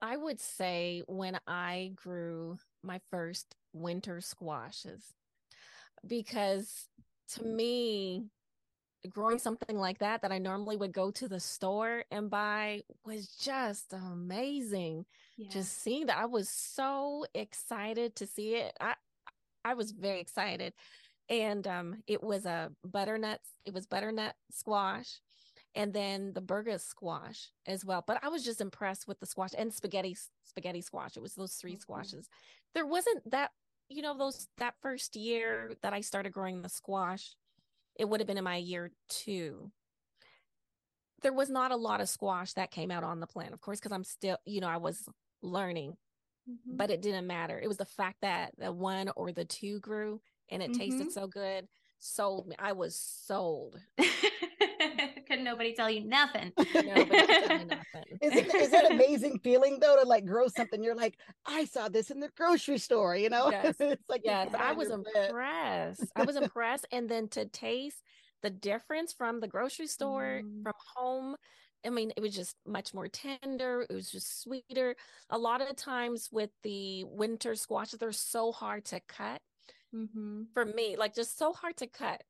I 0.00 0.16
would 0.16 0.40
say 0.40 1.02
when 1.06 1.38
I 1.46 1.92
grew 1.94 2.56
my 2.82 3.00
first 3.10 3.54
winter 3.74 4.22
squashes, 4.22 5.04
because 6.06 6.88
to 7.34 7.44
me, 7.44 8.24
growing 9.08 9.38
something 9.38 9.78
like 9.78 9.98
that 9.98 10.22
that 10.22 10.32
I 10.32 10.38
normally 10.38 10.76
would 10.76 10.92
go 10.92 11.10
to 11.12 11.28
the 11.28 11.40
store 11.40 12.04
and 12.10 12.28
buy 12.28 12.82
was 13.04 13.28
just 13.28 13.92
amazing. 13.92 15.06
Yeah. 15.36 15.48
Just 15.50 15.82
seeing 15.82 16.06
that 16.06 16.18
I 16.18 16.26
was 16.26 16.48
so 16.48 17.24
excited 17.34 18.16
to 18.16 18.26
see 18.26 18.56
it. 18.56 18.76
I 18.80 18.94
I 19.64 19.74
was 19.74 19.92
very 19.92 20.20
excited. 20.20 20.74
And 21.28 21.66
um 21.66 22.02
it 22.06 22.22
was 22.22 22.44
a 22.44 22.72
butternut 22.84 23.40
it 23.64 23.72
was 23.72 23.86
butternut 23.86 24.34
squash 24.50 25.20
and 25.74 25.92
then 25.94 26.32
the 26.32 26.40
burger 26.40 26.78
squash 26.78 27.48
as 27.66 27.84
well. 27.84 28.04
But 28.06 28.18
I 28.22 28.28
was 28.28 28.44
just 28.44 28.60
impressed 28.60 29.06
with 29.06 29.20
the 29.20 29.26
squash 29.26 29.52
and 29.56 29.72
spaghetti 29.72 30.16
spaghetti 30.44 30.80
squash. 30.80 31.16
It 31.16 31.22
was 31.22 31.34
those 31.34 31.54
3 31.54 31.72
mm-hmm. 31.72 31.80
squashes. 31.80 32.28
There 32.74 32.86
wasn't 32.86 33.30
that 33.30 33.50
you 33.88 34.02
know 34.02 34.16
those 34.16 34.46
that 34.58 34.74
first 34.80 35.16
year 35.16 35.72
that 35.82 35.92
I 35.92 36.00
started 36.00 36.32
growing 36.32 36.62
the 36.62 36.68
squash 36.68 37.34
it 38.00 38.08
would 38.08 38.20
have 38.20 38.26
been 38.26 38.38
in 38.38 38.44
my 38.44 38.56
year 38.56 38.90
two. 39.10 39.70
There 41.20 41.34
was 41.34 41.50
not 41.50 41.70
a 41.70 41.76
lot 41.76 42.00
of 42.00 42.08
squash 42.08 42.54
that 42.54 42.70
came 42.70 42.90
out 42.90 43.04
on 43.04 43.20
the 43.20 43.26
plant, 43.26 43.52
of 43.52 43.60
course, 43.60 43.78
because 43.78 43.92
I'm 43.92 44.04
still, 44.04 44.38
you 44.46 44.62
know, 44.62 44.68
I 44.68 44.78
was 44.78 45.06
learning, 45.42 45.98
mm-hmm. 46.50 46.76
but 46.76 46.90
it 46.90 47.02
didn't 47.02 47.26
matter. 47.26 47.60
It 47.60 47.68
was 47.68 47.76
the 47.76 47.84
fact 47.84 48.22
that 48.22 48.52
the 48.56 48.72
one 48.72 49.10
or 49.16 49.32
the 49.32 49.44
two 49.44 49.80
grew 49.80 50.22
and 50.50 50.62
it 50.62 50.70
mm-hmm. 50.70 50.80
tasted 50.80 51.12
so 51.12 51.26
good 51.26 51.68
sold 51.98 52.48
me. 52.48 52.56
I 52.58 52.72
was 52.72 52.96
sold. 52.96 53.78
Could 55.28 55.40
nobody 55.40 55.74
tell 55.74 55.90
you 55.90 56.04
nothing? 56.04 56.52
Nobody 56.56 57.16
tell 57.16 57.58
me 57.58 57.64
nothing. 57.64 57.78
is, 58.20 58.36
it, 58.36 58.54
is 58.54 58.70
that 58.70 58.90
amazing 58.90 59.38
feeling 59.42 59.78
though 59.80 59.96
to 60.00 60.06
like 60.06 60.24
grow 60.24 60.48
something? 60.48 60.82
You're 60.82 60.94
like, 60.94 61.18
I 61.46 61.64
saw 61.64 61.88
this 61.88 62.10
in 62.10 62.20
the 62.20 62.30
grocery 62.36 62.78
store, 62.78 63.16
you 63.16 63.30
know? 63.30 63.50
Yes. 63.50 63.76
it's 63.80 64.08
like 64.08 64.22
yes, 64.24 64.54
I 64.58 64.72
was 64.72 64.90
impressed. 64.90 66.04
I 66.16 66.24
was 66.24 66.36
impressed. 66.36 66.86
And 66.92 67.08
then 67.08 67.28
to 67.28 67.46
taste 67.46 68.02
the 68.42 68.50
difference 68.50 69.12
from 69.12 69.40
the 69.40 69.48
grocery 69.48 69.86
store, 69.86 70.40
mm. 70.44 70.62
from 70.62 70.74
home. 70.96 71.36
I 71.84 71.88
mean, 71.88 72.12
it 72.14 72.20
was 72.20 72.34
just 72.34 72.56
much 72.66 72.92
more 72.92 73.08
tender. 73.08 73.86
It 73.88 73.94
was 73.94 74.10
just 74.10 74.42
sweeter. 74.42 74.96
A 75.30 75.38
lot 75.38 75.62
of 75.62 75.74
times 75.76 76.28
with 76.30 76.50
the 76.62 77.04
winter 77.04 77.54
squashes, 77.54 77.98
they're 77.98 78.12
so 78.12 78.52
hard 78.52 78.84
to 78.86 79.00
cut. 79.08 79.40
Mm-hmm. 79.94 80.42
For 80.54 80.64
me, 80.64 80.96
like 80.96 81.14
just 81.14 81.38
so 81.38 81.52
hard 81.52 81.76
to 81.78 81.86
cut. 81.86 82.22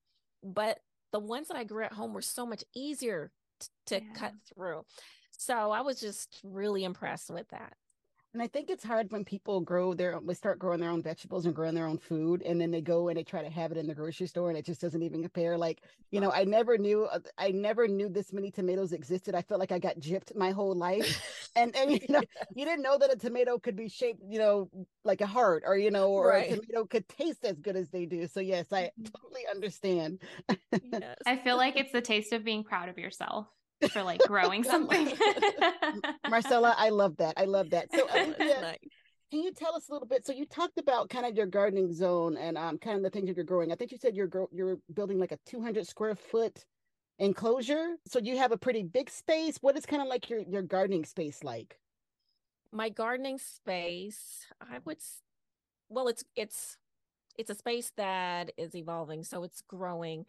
But 0.42 0.78
the 1.12 1.20
ones 1.20 1.48
that 1.48 1.56
I 1.56 1.64
grew 1.64 1.84
at 1.84 1.92
home 1.92 2.12
were 2.12 2.22
so 2.22 2.46
much 2.46 2.64
easier 2.74 3.30
t- 3.60 3.68
to 3.86 3.94
yeah. 3.96 4.12
cut 4.14 4.32
through. 4.54 4.84
So 5.32 5.70
I 5.70 5.80
was 5.80 6.00
just 6.00 6.40
really 6.44 6.84
impressed 6.84 7.30
with 7.30 7.48
that. 7.48 7.74
And 8.32 8.40
I 8.40 8.46
think 8.46 8.70
it's 8.70 8.84
hard 8.84 9.10
when 9.10 9.24
people 9.24 9.60
grow 9.60 9.92
their, 9.92 10.20
they 10.24 10.34
start 10.34 10.60
growing 10.60 10.78
their 10.78 10.90
own 10.90 11.02
vegetables 11.02 11.46
and 11.46 11.54
growing 11.54 11.74
their 11.74 11.86
own 11.86 11.98
food, 11.98 12.42
and 12.42 12.60
then 12.60 12.70
they 12.70 12.80
go 12.80 13.08
and 13.08 13.18
they 13.18 13.24
try 13.24 13.42
to 13.42 13.50
have 13.50 13.72
it 13.72 13.76
in 13.76 13.88
the 13.88 13.94
grocery 13.94 14.28
store, 14.28 14.50
and 14.50 14.56
it 14.56 14.64
just 14.64 14.80
doesn't 14.80 15.02
even 15.02 15.20
compare. 15.22 15.58
Like, 15.58 15.82
you 16.12 16.20
know, 16.20 16.30
I 16.30 16.44
never 16.44 16.78
knew, 16.78 17.06
uh, 17.06 17.18
I 17.38 17.50
never 17.50 17.88
knew 17.88 18.08
this 18.08 18.32
many 18.32 18.52
tomatoes 18.52 18.92
existed. 18.92 19.34
I 19.34 19.42
felt 19.42 19.58
like 19.58 19.72
I 19.72 19.80
got 19.80 19.98
gypped 19.98 20.36
my 20.36 20.52
whole 20.52 20.76
life, 20.76 21.50
and 21.56 21.74
and 21.74 21.90
you 21.90 22.06
know, 22.08 22.22
you 22.54 22.64
didn't 22.64 22.82
know 22.82 22.98
that 22.98 23.12
a 23.12 23.16
tomato 23.16 23.58
could 23.58 23.74
be 23.74 23.88
shaped, 23.88 24.20
you 24.28 24.38
know, 24.38 24.70
like 25.04 25.22
a 25.22 25.26
heart, 25.26 25.64
or 25.66 25.76
you 25.76 25.90
know, 25.90 26.10
or 26.10 26.28
right. 26.28 26.52
a 26.52 26.56
tomato 26.56 26.84
could 26.84 27.08
taste 27.08 27.44
as 27.44 27.58
good 27.58 27.74
as 27.74 27.88
they 27.88 28.06
do. 28.06 28.28
So 28.28 28.38
yes, 28.38 28.72
I 28.72 28.84
mm-hmm. 28.84 29.04
totally 29.06 29.46
understand. 29.50 30.20
yes. 30.92 31.16
I 31.26 31.36
feel 31.36 31.56
like 31.56 31.76
it's 31.76 31.92
the 31.92 32.00
taste 32.00 32.32
of 32.32 32.44
being 32.44 32.62
proud 32.62 32.88
of 32.88 32.96
yourself 32.96 33.48
for 33.88 34.02
like 34.02 34.20
growing 34.20 34.64
something. 34.74 35.12
Marcella, 36.28 36.74
I 36.76 36.90
love 36.90 37.16
that. 37.18 37.34
I 37.36 37.44
love 37.44 37.70
that. 37.70 37.92
So 37.92 38.08
Olympia, 38.14 38.60
nice. 38.60 38.78
can 39.30 39.42
you 39.42 39.52
tell 39.52 39.74
us 39.74 39.88
a 39.88 39.92
little 39.92 40.08
bit? 40.08 40.26
So 40.26 40.32
you 40.32 40.46
talked 40.46 40.78
about 40.78 41.08
kind 41.08 41.26
of 41.26 41.36
your 41.36 41.46
gardening 41.46 41.92
zone 41.92 42.36
and 42.36 42.56
um 42.58 42.78
kind 42.78 42.96
of 42.96 43.02
the 43.02 43.10
things 43.10 43.28
that 43.28 43.36
you're 43.36 43.44
growing. 43.44 43.72
I 43.72 43.76
think 43.76 43.92
you 43.92 43.98
said 43.98 44.14
you're 44.14 44.30
you're 44.52 44.78
building 44.92 45.18
like 45.18 45.32
a 45.32 45.38
200 45.46 45.86
square 45.86 46.14
foot 46.14 46.64
enclosure. 47.18 47.96
So 48.06 48.18
you 48.18 48.38
have 48.38 48.52
a 48.52 48.56
pretty 48.56 48.82
big 48.82 49.10
space. 49.10 49.58
What 49.60 49.76
is 49.76 49.86
kind 49.86 50.02
of 50.02 50.08
like 50.08 50.28
your 50.28 50.40
your 50.40 50.62
gardening 50.62 51.04
space 51.04 51.42
like? 51.42 51.78
My 52.72 52.88
gardening 52.88 53.38
space, 53.38 54.46
I 54.60 54.78
would 54.84 54.98
well 55.88 56.08
it's 56.08 56.24
it's 56.36 56.76
it's 57.38 57.50
a 57.50 57.54
space 57.54 57.92
that 57.96 58.52
is 58.58 58.74
evolving, 58.74 59.24
so 59.24 59.44
it's 59.44 59.62
growing. 59.62 60.26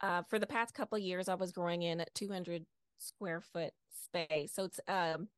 Uh, 0.00 0.22
for 0.28 0.38
the 0.38 0.46
past 0.46 0.74
couple 0.74 0.98
years, 0.98 1.28
I 1.28 1.34
was 1.34 1.52
growing 1.52 1.82
in 1.82 2.00
a 2.00 2.06
200 2.14 2.64
square 2.98 3.40
foot 3.40 3.72
space, 3.90 4.52
so 4.52 4.64
it's 4.64 4.80
um 4.88 5.28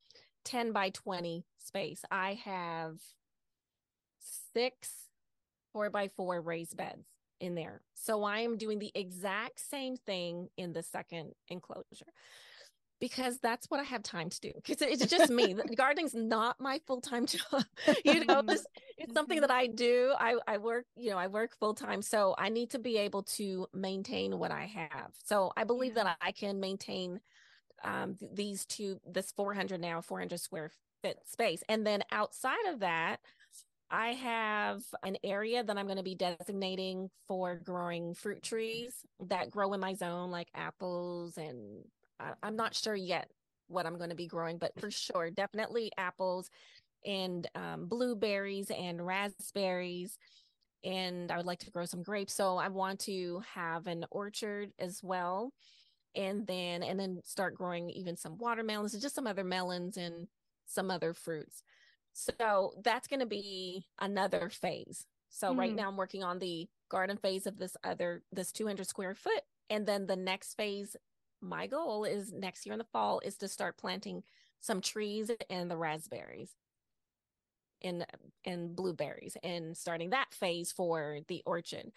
10 0.44 0.72
by 0.72 0.90
20 0.90 1.44
space. 1.58 2.02
I 2.10 2.34
have 2.44 2.96
six 4.54 4.90
four 5.72 5.90
by 5.90 6.08
four 6.08 6.40
raised 6.40 6.76
beds 6.76 7.06
in 7.40 7.54
there. 7.54 7.82
So 7.94 8.24
I 8.24 8.40
am 8.40 8.56
doing 8.56 8.78
the 8.78 8.92
exact 8.94 9.60
same 9.60 9.96
thing 9.96 10.48
in 10.56 10.72
the 10.72 10.82
second 10.82 11.32
enclosure 11.48 12.12
because 13.00 13.38
that's 13.38 13.70
what 13.70 13.80
I 13.80 13.84
have 13.84 14.02
time 14.02 14.28
to 14.28 14.40
do. 14.40 14.52
Because 14.54 14.82
it's 14.82 15.06
just 15.06 15.30
me. 15.30 15.54
Gardening's 15.74 16.14
not 16.14 16.60
my 16.60 16.80
full 16.86 17.00
time 17.00 17.26
job. 17.26 17.64
you 18.04 18.24
know, 18.26 18.42
this, 18.42 18.64
it's 18.98 19.14
something 19.14 19.38
mm-hmm. 19.38 19.42
that 19.42 19.50
I 19.50 19.66
do. 19.66 20.12
I, 20.18 20.36
I 20.46 20.58
work, 20.58 20.84
you 20.96 21.10
know, 21.10 21.18
I 21.18 21.26
work 21.26 21.56
full 21.58 21.74
time. 21.74 22.02
So 22.02 22.34
I 22.38 22.50
need 22.50 22.70
to 22.70 22.78
be 22.78 22.98
able 22.98 23.22
to 23.22 23.66
maintain 23.72 24.38
what 24.38 24.50
I 24.50 24.66
have. 24.66 25.12
So 25.24 25.52
I 25.56 25.64
believe 25.64 25.94
yeah. 25.96 26.04
that 26.04 26.16
I 26.20 26.32
can 26.32 26.60
maintain 26.60 27.20
um, 27.82 28.16
these 28.32 28.66
two, 28.66 29.00
this 29.10 29.32
400 29.32 29.80
now, 29.80 30.02
400 30.02 30.38
square 30.38 30.70
foot 31.02 31.16
space. 31.26 31.62
And 31.68 31.86
then 31.86 32.02
outside 32.12 32.66
of 32.68 32.80
that, 32.80 33.20
I 33.90 34.10
have 34.10 34.82
an 35.02 35.16
area 35.24 35.64
that 35.64 35.76
I'm 35.76 35.86
going 35.86 35.96
to 35.96 36.04
be 36.04 36.14
designating 36.14 37.10
for 37.26 37.56
growing 37.56 38.14
fruit 38.14 38.42
trees 38.42 38.94
that 39.26 39.50
grow 39.50 39.72
in 39.72 39.80
my 39.80 39.94
zone, 39.94 40.30
like 40.30 40.46
apples. 40.54 41.36
And 41.36 41.82
I, 42.20 42.32
I'm 42.42 42.56
not 42.56 42.74
sure 42.74 42.94
yet 42.94 43.30
what 43.68 43.86
I'm 43.86 43.96
going 43.96 44.10
to 44.10 44.16
be 44.16 44.26
growing, 44.26 44.58
but 44.58 44.78
for 44.78 44.90
sure, 44.90 45.30
definitely 45.30 45.92
apples 45.96 46.50
and 47.06 47.46
um, 47.54 47.86
blueberries 47.86 48.70
and 48.70 49.04
raspberries. 49.04 50.18
And 50.84 51.30
I 51.30 51.36
would 51.36 51.46
like 51.46 51.60
to 51.60 51.70
grow 51.70 51.84
some 51.84 52.02
grapes. 52.02 52.34
So 52.34 52.56
I 52.56 52.68
want 52.68 53.00
to 53.00 53.42
have 53.54 53.86
an 53.86 54.04
orchard 54.10 54.72
as 54.78 55.00
well. 55.02 55.52
And 56.16 56.46
then, 56.46 56.82
and 56.82 56.98
then 56.98 57.20
start 57.24 57.54
growing 57.54 57.90
even 57.90 58.16
some 58.16 58.36
watermelons 58.38 58.94
and 58.94 59.02
just 59.02 59.14
some 59.14 59.26
other 59.26 59.44
melons 59.44 59.96
and 59.96 60.26
some 60.66 60.90
other 60.90 61.14
fruits. 61.14 61.62
So 62.12 62.72
that's 62.82 63.06
going 63.06 63.20
to 63.20 63.26
be 63.26 63.86
another 64.00 64.48
phase. 64.50 65.06
So 65.30 65.54
mm 65.54 65.58
right 65.58 65.74
now 65.74 65.88
I'm 65.88 65.96
working 65.96 66.24
on 66.24 66.38
the 66.40 66.68
garden 66.90 67.16
phase 67.16 67.46
of 67.46 67.56
this 67.56 67.76
other 67.84 68.22
this 68.32 68.50
200 68.50 68.84
square 68.86 69.14
foot 69.14 69.42
and 69.68 69.86
then 69.86 70.06
the 70.06 70.16
next 70.16 70.54
phase 70.54 70.96
my 71.40 71.66
goal 71.66 72.04
is 72.04 72.32
next 72.32 72.66
year 72.66 72.72
in 72.72 72.78
the 72.78 72.84
fall 72.92 73.20
is 73.24 73.36
to 73.36 73.48
start 73.48 73.76
planting 73.78 74.22
some 74.60 74.80
trees 74.80 75.30
and 75.48 75.70
the 75.70 75.76
raspberries 75.76 76.50
and 77.82 78.04
and 78.44 78.76
blueberries 78.76 79.36
and 79.42 79.76
starting 79.76 80.10
that 80.10 80.32
phase 80.34 80.70
for 80.70 81.18
the 81.28 81.42
orchard 81.46 81.90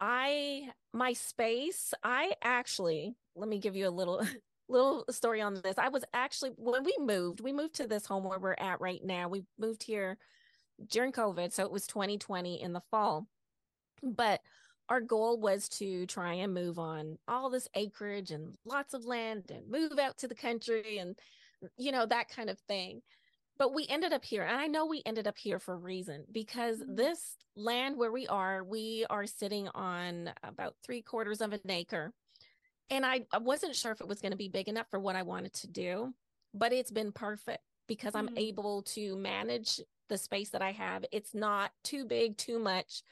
i 0.00 0.68
my 0.92 1.12
space 1.12 1.94
i 2.02 2.32
actually 2.42 3.14
let 3.36 3.48
me 3.48 3.58
give 3.58 3.76
you 3.76 3.86
a 3.86 3.90
little 3.90 4.20
little 4.68 5.04
story 5.10 5.40
on 5.40 5.54
this. 5.54 5.78
I 5.78 5.88
was 5.88 6.04
actually 6.12 6.50
when 6.56 6.84
we 6.84 6.94
moved, 6.98 7.40
we 7.40 7.52
moved 7.52 7.74
to 7.76 7.86
this 7.86 8.06
home 8.06 8.24
where 8.24 8.38
we're 8.38 8.56
at 8.58 8.80
right 8.80 9.02
now. 9.04 9.28
We 9.28 9.44
moved 9.58 9.82
here 9.82 10.18
during 10.90 11.12
COVID, 11.12 11.52
so 11.52 11.64
it 11.64 11.70
was 11.70 11.86
2020 11.86 12.60
in 12.60 12.72
the 12.72 12.82
fall. 12.90 13.26
But 14.02 14.40
our 14.88 15.00
goal 15.00 15.40
was 15.40 15.68
to 15.68 16.06
try 16.06 16.34
and 16.34 16.54
move 16.54 16.78
on 16.78 17.18
all 17.26 17.50
this 17.50 17.68
acreage 17.74 18.30
and 18.30 18.54
lots 18.64 18.94
of 18.94 19.04
land 19.04 19.50
and 19.50 19.68
move 19.68 19.98
out 19.98 20.16
to 20.18 20.28
the 20.28 20.34
country 20.34 20.98
and 20.98 21.16
you 21.76 21.92
know 21.92 22.06
that 22.06 22.28
kind 22.28 22.50
of 22.50 22.58
thing. 22.60 23.02
But 23.58 23.74
we 23.74 23.86
ended 23.88 24.12
up 24.12 24.22
here, 24.22 24.42
and 24.42 24.60
I 24.60 24.66
know 24.66 24.84
we 24.84 25.02
ended 25.06 25.26
up 25.26 25.38
here 25.38 25.58
for 25.58 25.74
a 25.74 25.78
reason 25.78 26.24
because 26.30 26.78
mm-hmm. 26.78 26.94
this 26.94 27.36
land 27.56 27.96
where 27.96 28.12
we 28.12 28.26
are, 28.26 28.62
we 28.62 29.06
are 29.08 29.26
sitting 29.26 29.68
on 29.68 30.30
about 30.42 30.74
three 30.84 31.00
quarters 31.00 31.40
of 31.40 31.54
an 31.54 31.60
acre 31.70 32.12
and 32.90 33.04
I, 33.04 33.22
I 33.32 33.38
wasn't 33.38 33.74
sure 33.74 33.92
if 33.92 34.00
it 34.00 34.08
was 34.08 34.20
going 34.20 34.32
to 34.32 34.38
be 34.38 34.48
big 34.48 34.68
enough 34.68 34.86
for 34.90 35.00
what 35.00 35.16
I 35.16 35.22
wanted 35.22 35.52
to 35.54 35.66
do, 35.66 36.14
but 36.54 36.72
it's 36.72 36.90
been 36.90 37.12
perfect 37.12 37.62
because 37.88 38.14
mm-hmm. 38.14 38.28
I'm 38.28 38.38
able 38.38 38.82
to 38.82 39.16
manage 39.16 39.80
the 40.08 40.18
space 40.18 40.50
that 40.50 40.62
I 40.62 40.72
have. 40.72 41.04
It's 41.12 41.34
not 41.34 41.72
too 41.82 42.04
big, 42.04 42.36
too 42.36 42.58
much, 42.58 43.02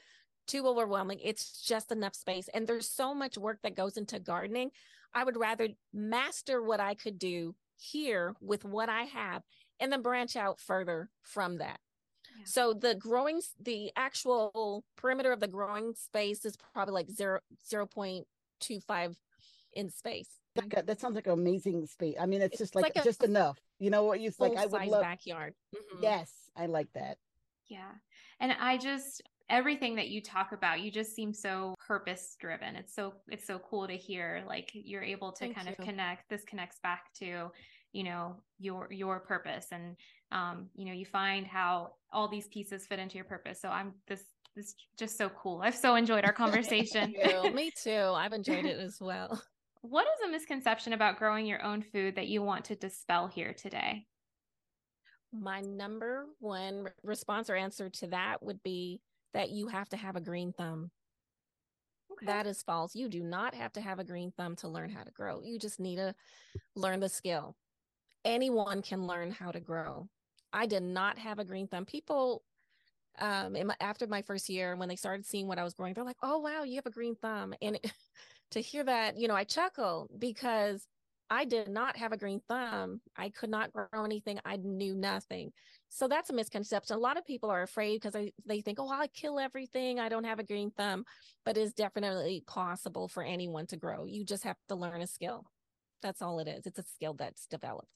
too 0.47 0.67
overwhelming. 0.67 1.21
It's 1.23 1.63
just 1.63 1.93
enough 1.93 2.15
space. 2.15 2.49
And 2.53 2.67
there's 2.67 2.89
so 2.89 3.15
much 3.15 3.39
work 3.39 3.59
that 3.63 3.77
goes 3.77 3.97
into 3.97 4.19
gardening. 4.19 4.71
I 5.15 5.25
would 5.25 5.37
rather 5.37 5.69
master 5.93 6.63
what 6.63 6.81
I 6.81 6.95
could 6.95 7.19
do 7.19 7.55
here 7.77 8.35
with 8.41 8.65
what 8.65 8.89
I 8.89 9.03
have 9.03 9.43
and 9.81 9.93
then 9.93 10.03
branch 10.03 10.37
out 10.37 10.61
further 10.61 11.09
from 11.23 11.59
that. 11.59 11.79
Yeah. 12.39 12.45
So 12.47 12.75
the 12.75 12.95
growing, 12.95 13.41
the 13.61 13.93
actual 13.97 14.85
perimeter 14.97 15.33
of 15.33 15.41
the 15.41 15.49
growing 15.49 15.95
space 15.95 16.45
is 16.45 16.57
probably 16.57 16.95
like 16.95 17.11
zero, 17.11 17.41
0.25 17.71 19.17
in 19.73 19.91
space. 19.91 20.29
That, 20.57 20.87
that 20.87 21.01
sounds 21.01 21.17
like 21.17 21.27
an 21.27 21.33
amazing 21.33 21.87
space. 21.87 22.15
I 22.21 22.27
mean, 22.27 22.41
it's, 22.41 22.55
it's 22.55 22.59
just 22.59 22.75
like, 22.75 22.95
like 22.97 23.05
just 23.05 23.25
enough. 23.25 23.59
You 23.79 23.91
know 23.91 24.05
what 24.05 24.21
you 24.21 24.33
like? 24.39 24.57
I 24.57 24.67
would 24.67 24.87
love 24.87 25.03
backyard. 25.03 25.55
Mm-hmm. 25.75 26.03
Yes, 26.03 26.31
I 26.57 26.67
like 26.67 26.87
that. 26.95 27.19
Yeah, 27.67 27.91
and 28.39 28.53
I 28.53 28.77
just 28.77 29.21
everything 29.51 29.95
that 29.95 30.09
you 30.09 30.23
talk 30.23 30.53
about 30.53 30.81
you 30.81 30.91
just 30.91 31.15
seem 31.15 31.33
so 31.33 31.75
purpose 31.87 32.37
driven 32.41 32.77
it's 32.77 32.95
so 32.95 33.13
it's 33.29 33.47
so 33.47 33.59
cool 33.59 33.87
to 33.87 33.95
hear 33.95 34.43
like 34.49 34.71
you're 34.73 35.03
able 35.03 35.31
to 35.33 35.41
Thank 35.41 35.57
kind 35.57 35.69
you. 35.69 35.75
of 35.79 35.85
connect 35.85 36.31
this 36.31 36.45
connects 36.45 36.79
back 36.83 37.13
to 37.19 37.51
you 37.95 38.03
know 38.03 38.37
your 38.59 38.89
your 38.93 39.21
purpose. 39.21 39.69
And 39.73 39.97
um 40.33 40.67
you 40.75 40.85
know 40.85 40.93
you 40.93 41.07
find 41.07 41.47
how 41.47 41.93
all 42.13 42.29
these 42.29 42.49
pieces 42.49 42.87
fit 42.87 42.99
into 42.99 43.15
your 43.15 43.25
purpose. 43.25 43.61
So 43.63 43.69
i'm 43.71 43.95
this 44.07 44.23
this 44.55 44.75
just 44.99 45.17
so 45.17 45.31
cool. 45.31 45.63
I've 45.65 45.75
so 45.75 45.95
enjoyed 45.95 46.25
our 46.25 46.33
conversation. 46.45 47.15
Me 47.55 47.73
too. 47.83 48.13
I've 48.15 48.33
enjoyed 48.33 48.67
it 48.67 48.79
as 48.79 48.99
well. 49.01 49.43
What 49.81 50.07
is 50.07 50.29
a 50.29 50.31
misconception 50.31 50.93
about 50.93 51.19
growing 51.19 51.45
your 51.45 51.63
own 51.65 51.83
food 51.83 52.17
that 52.17 52.29
you 52.29 52.41
want 52.43 52.67
to 52.67 52.77
dispel 52.77 53.27
here 53.27 53.53
today? 53.53 54.07
My 55.33 55.61
number 55.61 56.27
one 56.39 56.87
response 57.03 57.51
or 57.51 57.57
answer 57.57 57.91
to 57.91 58.07
that 58.09 58.43
would 58.43 58.63
be 58.63 59.01
that 59.35 59.51
you 59.51 59.69
have 59.69 59.89
to 59.91 59.97
have 59.97 60.17
a 60.17 60.21
green 60.21 60.53
thumb. 60.53 60.91
Okay. 62.13 62.27
That 62.27 62.47
is 62.47 62.63
false. 62.63 62.95
You 62.95 63.09
do 63.09 63.23
not 63.23 63.55
have 63.55 63.73
to 63.75 63.81
have 63.81 63.99
a 63.99 64.05
green 64.05 64.33
thumb 64.37 64.57
to 64.57 64.69
learn 64.69 64.91
how 64.91 65.03
to 65.03 65.11
grow. 65.11 65.43
You 65.43 65.59
just 65.59 65.81
need 65.81 65.97
to 65.97 66.15
learn 66.77 67.01
the 67.01 67.09
skill. 67.09 67.57
Anyone 68.25 68.83
can 68.83 69.07
learn 69.07 69.31
how 69.31 69.51
to 69.51 69.61
grow. 69.61 70.09
I 70.53 70.67
did 70.67 70.83
not 70.83 71.19
have 71.19 71.39
a 71.39 71.45
green 71.45 71.67
thumb. 71.69 71.85
People 71.85 72.43
um 73.19 73.53
my, 73.53 73.77
after 73.81 74.07
my 74.09 74.23
first 74.23 74.49
year 74.49 74.77
when 74.77 74.89
they 74.89 74.97
started 74.97 75.25
seeing 75.27 75.47
what 75.47 75.59
I 75.59 75.65
was 75.65 75.75
growing, 75.75 75.95
they're 75.95 76.05
like, 76.05 76.17
"Oh 76.23 76.39
wow, 76.39 76.63
you 76.65 76.77
have 76.77 76.87
a 76.87 76.91
green 76.91 77.17
thumb." 77.17 77.55
And 77.63 77.77
it, 77.77 77.93
to 78.53 78.61
hear 78.61 78.85
that, 78.85 79.19
you 79.19 79.29
know, 79.29 79.35
I 79.35 79.45
chuckle 79.45 80.09
because 80.19 80.87
I 81.31 81.45
did 81.45 81.69
not 81.69 81.97
have 81.97 82.13
a 82.13 82.17
green 82.17 82.41
thumb. 82.49 83.01
I 83.17 83.31
could 83.31 83.51
not 83.51 83.73
grow 83.73 84.05
anything. 84.05 84.41
I 84.45 84.57
knew 84.57 84.95
nothing. 84.95 85.53
So 85.95 86.09
that's 86.09 86.29
a 86.29 86.33
misconception. 86.33 86.97
A 86.97 86.99
lot 86.99 87.17
of 87.17 87.25
people 87.25 87.51
are 87.51 87.63
afraid 87.63 88.01
because 88.01 88.15
they, 88.15 88.33
they 88.45 88.61
think, 88.61 88.81
oh, 88.81 88.91
I 88.91 89.07
kill 89.07 89.39
everything. 89.39 90.01
I 90.01 90.09
don't 90.09 90.25
have 90.25 90.41
a 90.41 90.45
green 90.45 90.73
thumb. 90.73 91.05
But 91.45 91.57
it's 91.57 91.73
definitely 91.73 92.43
possible 92.49 93.07
for 93.07 93.23
anyone 93.23 93.69
to 93.69 93.77
grow. 93.77 94.05
You 94.05 94.25
just 94.25 94.43
have 94.43 94.57
to 94.69 94.75
learn 94.75 95.03
a 95.03 95.07
skill. 95.07 95.45
That's 96.03 96.21
all 96.21 96.41
it 96.41 96.49
is. 96.49 96.67
It's 96.67 96.81
a 96.81 96.83
skill 96.83 97.15
that's 97.15 97.47
developed. 97.47 97.87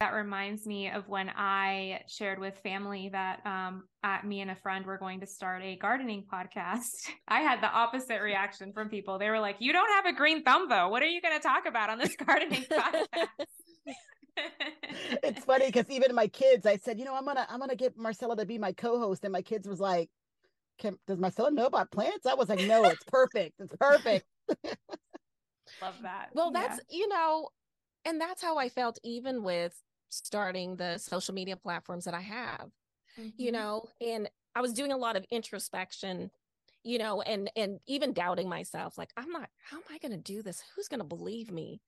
That 0.00 0.10
reminds 0.10 0.66
me 0.66 0.90
of 0.90 1.08
when 1.08 1.30
I 1.30 2.02
shared 2.08 2.38
with 2.38 2.58
family 2.62 3.08
that 3.12 3.40
um, 3.46 3.84
me 4.22 4.42
and 4.42 4.50
a 4.50 4.56
friend 4.56 4.84
were 4.84 4.98
going 4.98 5.20
to 5.20 5.26
start 5.26 5.62
a 5.62 5.76
gardening 5.76 6.26
podcast. 6.30 6.90
I 7.28 7.40
had 7.40 7.62
the 7.62 7.70
opposite 7.70 8.20
reaction 8.20 8.74
from 8.74 8.90
people. 8.90 9.18
They 9.18 9.30
were 9.30 9.40
like, 9.40 9.56
"You 9.60 9.72
don't 9.72 9.90
have 9.92 10.06
a 10.06 10.16
green 10.16 10.42
thumb, 10.42 10.68
though. 10.68 10.88
What 10.88 11.02
are 11.02 11.08
you 11.08 11.20
going 11.20 11.38
to 11.38 11.42
talk 11.42 11.66
about 11.66 11.90
on 11.90 11.98
this 11.98 12.16
gardening 12.26 12.64
podcast?" 12.64 13.26
it's 15.22 15.44
funny 15.44 15.66
because 15.66 15.88
even 15.90 16.14
my 16.14 16.26
kids, 16.26 16.66
I 16.66 16.76
said, 16.76 16.98
you 16.98 17.04
know, 17.04 17.14
I'm 17.14 17.24
gonna 17.24 17.46
I'm 17.48 17.60
gonna 17.60 17.76
get 17.76 17.96
Marcella 17.96 18.36
to 18.36 18.46
be 18.46 18.58
my 18.58 18.72
co-host, 18.72 19.24
and 19.24 19.32
my 19.32 19.42
kids 19.42 19.68
was 19.68 19.80
like, 19.80 20.10
Can, 20.78 20.96
"Does 21.06 21.18
Marcella 21.18 21.50
know 21.50 21.66
about 21.66 21.90
plants?" 21.90 22.26
I 22.26 22.34
was 22.34 22.48
like, 22.48 22.60
"No, 22.60 22.84
it's 22.84 23.04
perfect. 23.04 23.60
It's 23.60 23.74
perfect." 23.78 24.26
Love 25.82 25.94
that. 26.02 26.30
Well, 26.32 26.50
that's 26.50 26.80
yeah. 26.88 26.98
you 26.98 27.08
know, 27.08 27.48
and 28.04 28.20
that's 28.20 28.42
how 28.42 28.58
I 28.58 28.68
felt 28.68 28.98
even 29.04 29.42
with 29.42 29.80
starting 30.08 30.76
the 30.76 30.98
social 30.98 31.34
media 31.34 31.56
platforms 31.56 32.04
that 32.04 32.14
I 32.14 32.20
have. 32.20 32.70
Mm-hmm. 33.18 33.28
You 33.36 33.52
know, 33.52 33.88
and 34.00 34.28
I 34.54 34.60
was 34.60 34.72
doing 34.72 34.92
a 34.92 34.96
lot 34.96 35.16
of 35.16 35.24
introspection, 35.30 36.30
you 36.84 36.98
know, 36.98 37.22
and 37.22 37.50
and 37.56 37.80
even 37.86 38.12
doubting 38.12 38.48
myself 38.48 38.98
like 38.98 39.10
I'm 39.16 39.30
not 39.30 39.48
how 39.62 39.78
am 39.78 39.84
I 39.90 39.98
going 39.98 40.12
to 40.12 40.18
do 40.18 40.42
this? 40.42 40.62
Who's 40.74 40.88
going 40.88 41.00
to 41.00 41.06
believe 41.06 41.50
me? 41.50 41.80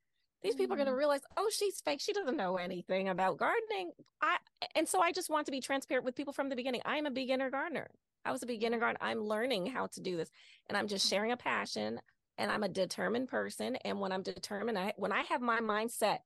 These 0.43 0.55
people 0.55 0.75
are 0.75 0.77
going 0.77 0.87
to 0.87 0.93
Mm. 0.93 0.99
realize, 0.99 1.23
oh, 1.37 1.49
she's 1.51 1.81
fake. 1.81 2.01
She 2.01 2.13
doesn't 2.13 2.37
know 2.37 2.57
anything 2.57 3.09
about 3.09 3.39
gardening. 3.39 3.93
I 4.21 4.39
and 4.75 4.89
so 4.89 5.01
I 5.01 5.13
just 5.13 5.31
want 5.31 5.47
to 5.47 5.53
be 5.53 5.61
transparent 5.61 6.05
with 6.05 6.15
people 6.15 6.33
from 6.33 6.49
the 6.49 6.57
beginning. 6.57 6.83
I 6.85 6.97
am 6.99 7.07
a 7.07 7.11
beginner 7.11 7.51
gardener. 7.51 7.91
I 8.25 8.33
was 8.33 8.43
a 8.43 8.47
beginner 8.47 8.79
gardener. 8.79 8.99
I'm 9.01 9.21
learning 9.21 9.67
how 9.67 9.87
to 9.89 10.01
do 10.01 10.17
this, 10.17 10.31
and 10.69 10.77
I'm 10.77 10.89
just 10.89 11.09
sharing 11.09 11.33
a 11.33 11.37
passion. 11.37 12.01
And 12.39 12.51
I'm 12.51 12.63
a 12.63 12.69
determined 12.69 13.29
person. 13.29 13.77
And 13.85 14.01
when 14.01 14.11
I'm 14.11 14.23
determined, 14.23 14.79
I 14.79 14.95
when 14.97 15.13
I 15.13 15.23
have 15.23 15.43
my 15.43 15.61
mindset 15.61 16.21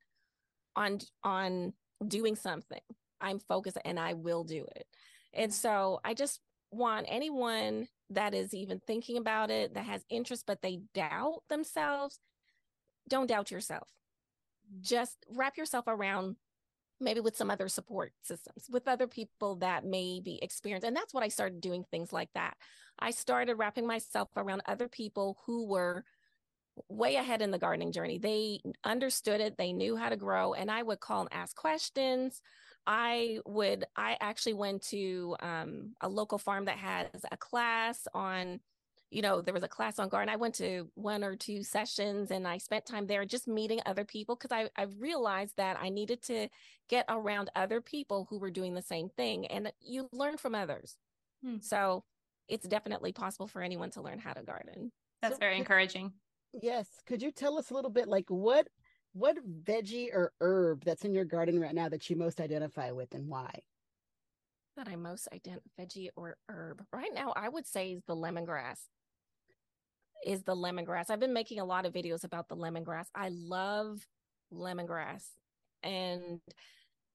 on 0.76 1.00
on 1.24 1.72
doing 2.06 2.36
something, 2.36 2.80
I'm 3.20 3.38
focused 3.40 3.78
and 3.84 3.98
I 3.98 4.14
will 4.14 4.44
do 4.44 4.66
it. 4.76 4.86
And 5.34 5.52
so 5.52 6.00
I 6.04 6.14
just 6.14 6.40
want 6.70 7.06
anyone 7.08 7.88
that 8.10 8.34
is 8.34 8.54
even 8.54 8.80
thinking 8.86 9.16
about 9.16 9.50
it, 9.50 9.74
that 9.74 9.84
has 9.84 10.04
interest, 10.08 10.44
but 10.46 10.62
they 10.62 10.80
doubt 10.94 11.42
themselves, 11.48 12.20
don't 13.08 13.26
doubt 13.26 13.50
yourself. 13.50 13.88
Just 14.80 15.16
wrap 15.28 15.56
yourself 15.56 15.84
around 15.86 16.36
maybe 17.00 17.20
with 17.20 17.36
some 17.36 17.50
other 17.50 17.68
support 17.68 18.12
systems, 18.22 18.64
with 18.70 18.88
other 18.88 19.06
people 19.06 19.56
that 19.56 19.84
may 19.84 20.20
be 20.20 20.38
experienced. 20.42 20.86
And 20.86 20.96
that's 20.96 21.12
what 21.12 21.22
I 21.22 21.28
started 21.28 21.60
doing 21.60 21.84
things 21.90 22.12
like 22.12 22.30
that. 22.34 22.54
I 22.98 23.10
started 23.10 23.56
wrapping 23.56 23.86
myself 23.86 24.30
around 24.36 24.62
other 24.66 24.88
people 24.88 25.36
who 25.44 25.66
were 25.66 26.04
way 26.88 27.16
ahead 27.16 27.42
in 27.42 27.50
the 27.50 27.58
gardening 27.58 27.92
journey. 27.92 28.18
They 28.18 28.60
understood 28.84 29.40
it, 29.40 29.56
they 29.56 29.72
knew 29.72 29.96
how 29.96 30.08
to 30.08 30.16
grow, 30.16 30.54
and 30.54 30.70
I 30.70 30.82
would 30.82 31.00
call 31.00 31.20
and 31.20 31.32
ask 31.32 31.54
questions. 31.54 32.40
I 32.86 33.40
would, 33.46 33.84
I 33.96 34.16
actually 34.20 34.54
went 34.54 34.82
to 34.88 35.36
um, 35.40 35.94
a 36.00 36.08
local 36.08 36.38
farm 36.38 36.66
that 36.66 36.78
has 36.78 37.08
a 37.30 37.36
class 37.36 38.06
on, 38.14 38.60
you 39.10 39.22
know, 39.22 39.40
there 39.40 39.54
was 39.54 39.62
a 39.62 39.68
class 39.68 39.98
on 39.98 40.08
garden. 40.08 40.32
I 40.32 40.36
went 40.36 40.54
to 40.56 40.90
one 40.94 41.22
or 41.22 41.36
two 41.36 41.62
sessions 41.62 42.30
and 42.30 42.46
I 42.46 42.58
spent 42.58 42.86
time 42.86 43.06
there 43.06 43.24
just 43.24 43.46
meeting 43.46 43.80
other 43.86 44.04
people 44.04 44.34
because 44.34 44.52
I, 44.52 44.68
I 44.80 44.86
realized 44.98 45.56
that 45.56 45.78
I 45.80 45.90
needed 45.90 46.22
to 46.24 46.48
get 46.88 47.04
around 47.08 47.50
other 47.54 47.80
people 47.80 48.26
who 48.28 48.38
were 48.38 48.50
doing 48.50 48.74
the 48.74 48.82
same 48.82 49.08
thing. 49.08 49.46
And 49.46 49.72
you 49.80 50.08
learn 50.12 50.36
from 50.36 50.54
others. 50.54 50.96
Hmm. 51.44 51.58
So 51.60 52.04
it's 52.48 52.66
definitely 52.66 53.12
possible 53.12 53.46
for 53.46 53.62
anyone 53.62 53.90
to 53.90 54.02
learn 54.02 54.18
how 54.18 54.32
to 54.32 54.42
garden. 54.42 54.90
That's 55.22 55.36
So 55.36 55.40
very 55.40 55.56
encouraging. 55.56 56.12
Yes. 56.60 56.88
Could 57.06 57.22
you 57.22 57.30
tell 57.30 57.58
us 57.58 57.70
a 57.70 57.74
little 57.74 57.90
bit 57.90 58.08
like 58.08 58.26
what 58.28 58.68
what 59.12 59.36
veggie 59.64 60.08
or 60.12 60.32
herb 60.42 60.84
that's 60.84 61.04
in 61.04 61.14
your 61.14 61.24
garden 61.24 61.58
right 61.58 61.74
now 61.74 61.88
that 61.88 62.10
you 62.10 62.16
most 62.16 62.40
identify 62.40 62.90
with 62.90 63.14
and 63.14 63.28
why? 63.28 63.50
that 64.76 64.88
I 64.88 64.96
most 64.96 65.28
identify 65.32 65.66
veggie 65.80 66.08
or 66.16 66.36
herb 66.48 66.82
right 66.92 67.12
now, 67.14 67.32
I 67.34 67.48
would 67.48 67.66
say 67.66 67.92
is 67.92 68.02
the 68.06 68.14
lemongrass. 68.14 68.78
Is 70.26 70.42
the 70.42 70.56
lemongrass. 70.56 71.08
I've 71.08 71.20
been 71.20 71.32
making 71.32 71.60
a 71.60 71.64
lot 71.64 71.86
of 71.86 71.92
videos 71.92 72.24
about 72.24 72.48
the 72.48 72.56
lemongrass. 72.56 73.06
I 73.14 73.30
love 73.30 74.00
lemongrass 74.52 75.22
and 75.82 76.40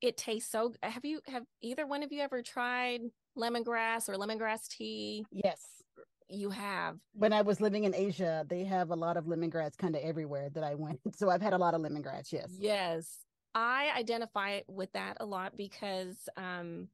it 0.01 0.17
tastes 0.17 0.51
so 0.51 0.73
have 0.81 1.05
you 1.05 1.21
have 1.27 1.43
either 1.61 1.85
one 1.85 2.03
of 2.03 2.11
you 2.11 2.21
ever 2.21 2.41
tried 2.41 3.01
lemongrass 3.37 4.09
or 4.09 4.15
lemongrass 4.15 4.67
tea? 4.67 5.25
Yes. 5.31 5.61
You 6.29 6.49
have. 6.49 6.97
When 7.13 7.33
I 7.33 7.41
was 7.41 7.59
living 7.59 7.83
in 7.83 7.93
Asia, 7.93 8.45
they 8.49 8.63
have 8.63 8.91
a 8.91 8.95
lot 8.95 9.17
of 9.17 9.25
lemongrass 9.25 9.77
kind 9.77 9.95
of 9.95 10.01
everywhere 10.01 10.49
that 10.53 10.63
I 10.63 10.75
went. 10.75 11.01
So 11.15 11.29
I've 11.29 11.41
had 11.41 11.53
a 11.53 11.57
lot 11.57 11.73
of 11.73 11.81
lemongrass, 11.81 12.31
yes. 12.31 12.49
Yes. 12.57 13.17
I 13.53 13.91
identify 13.97 14.61
with 14.69 14.91
that 14.93 15.17
a 15.19 15.25
lot 15.25 15.57
because 15.57 16.17
um 16.37 16.87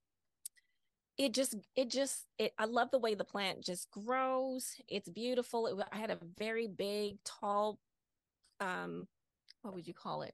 it 1.18 1.34
just 1.34 1.56
it 1.76 1.90
just 1.90 2.26
it 2.38 2.54
I 2.58 2.66
love 2.66 2.92
the 2.92 3.00
way 3.00 3.16
the 3.16 3.24
plant 3.24 3.64
just 3.64 3.90
grows. 3.92 4.76
It's 4.88 5.10
beautiful. 5.10 5.68
It, 5.68 5.88
I 5.92 5.98
had 5.98 6.12
a 6.12 6.20
very 6.38 6.68
big, 6.68 7.18
tall 7.24 7.80
um 8.60 9.08
what 9.62 9.74
would 9.74 9.88
you 9.88 9.94
call 9.94 10.22
it? 10.24 10.34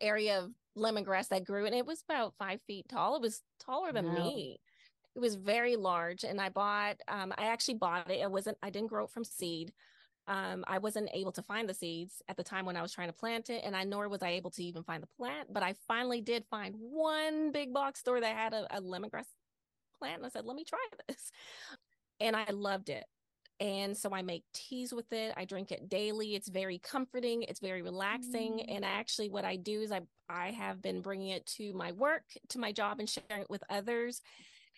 area 0.00 0.40
of 0.40 0.50
lemongrass 0.76 1.28
that 1.28 1.44
grew 1.44 1.66
and 1.66 1.74
it 1.74 1.86
was 1.86 2.02
about 2.08 2.34
five 2.38 2.60
feet 2.66 2.86
tall. 2.88 3.16
It 3.16 3.22
was 3.22 3.42
taller 3.60 3.92
than 3.92 4.06
Wow. 4.06 4.14
me. 4.14 4.60
It 5.14 5.20
was 5.20 5.36
very 5.36 5.76
large. 5.76 6.24
And 6.24 6.40
I 6.40 6.48
bought 6.48 6.96
um 7.08 7.32
I 7.38 7.46
actually 7.46 7.74
bought 7.74 8.10
it. 8.10 8.20
It 8.20 8.30
wasn't 8.30 8.58
I 8.62 8.70
didn't 8.70 8.88
grow 8.88 9.04
it 9.04 9.10
from 9.10 9.24
seed 9.24 9.72
um, 10.26 10.64
I 10.66 10.78
wasn't 10.78 11.10
able 11.12 11.32
to 11.32 11.42
find 11.42 11.68
the 11.68 11.74
seeds 11.74 12.22
at 12.28 12.36
the 12.36 12.42
time 12.42 12.64
when 12.64 12.76
I 12.76 12.82
was 12.82 12.92
trying 12.92 13.08
to 13.08 13.12
plant 13.12 13.50
it, 13.50 13.62
and 13.64 13.76
I 13.76 13.84
nor 13.84 14.08
was 14.08 14.22
I 14.22 14.30
able 14.30 14.50
to 14.52 14.64
even 14.64 14.82
find 14.82 15.02
the 15.02 15.08
plant. 15.18 15.52
But 15.52 15.62
I 15.62 15.74
finally 15.86 16.20
did 16.22 16.46
find 16.50 16.74
one 16.78 17.52
big 17.52 17.74
box 17.74 18.00
store 18.00 18.20
that 18.20 18.34
had 18.34 18.54
a, 18.54 18.78
a 18.78 18.80
lemongrass 18.80 19.26
plant, 20.04 20.18
and 20.18 20.26
I 20.26 20.28
said, 20.28 20.44
"Let 20.44 20.56
me 20.56 20.64
try 20.64 20.78
this," 21.08 21.30
and 22.20 22.36
I 22.36 22.50
loved 22.50 22.88
it. 22.88 23.04
And 23.60 23.96
so 23.96 24.10
I 24.12 24.22
make 24.22 24.42
teas 24.52 24.92
with 24.92 25.12
it. 25.12 25.32
I 25.36 25.44
drink 25.44 25.70
it 25.70 25.88
daily. 25.88 26.34
It's 26.34 26.48
very 26.48 26.78
comforting. 26.78 27.44
It's 27.44 27.60
very 27.60 27.82
relaxing. 27.82 28.54
Mm. 28.54 28.76
And 28.76 28.84
actually, 28.84 29.30
what 29.30 29.44
I 29.44 29.56
do 29.56 29.80
is 29.80 29.92
I 29.92 30.00
I 30.28 30.50
have 30.50 30.82
been 30.82 31.00
bringing 31.00 31.28
it 31.28 31.46
to 31.56 31.72
my 31.72 31.92
work, 31.92 32.24
to 32.50 32.58
my 32.58 32.72
job, 32.72 33.00
and 33.00 33.08
sharing 33.08 33.42
it 33.42 33.50
with 33.50 33.62
others 33.70 34.20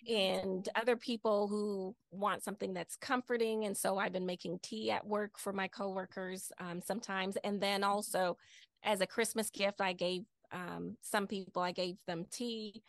and 0.06 0.68
other 0.76 0.94
people 0.94 1.48
who 1.48 1.94
want 2.10 2.44
something 2.44 2.74
that's 2.74 2.96
comforting. 2.96 3.64
And 3.64 3.76
so 3.76 3.98
I've 3.98 4.12
been 4.12 4.26
making 4.26 4.60
tea 4.62 4.90
at 4.90 5.06
work 5.06 5.38
for 5.38 5.52
my 5.52 5.68
coworkers 5.68 6.52
um, 6.60 6.80
sometimes. 6.84 7.36
And 7.42 7.60
then 7.60 7.82
also 7.82 8.36
as 8.84 9.00
a 9.00 9.06
Christmas 9.06 9.50
gift, 9.50 9.80
I 9.80 9.94
gave 9.94 10.22
um, 10.52 10.96
some 11.00 11.26
people, 11.26 11.62
I 11.62 11.72
gave 11.72 11.96
them 12.06 12.26
tea 12.30 12.82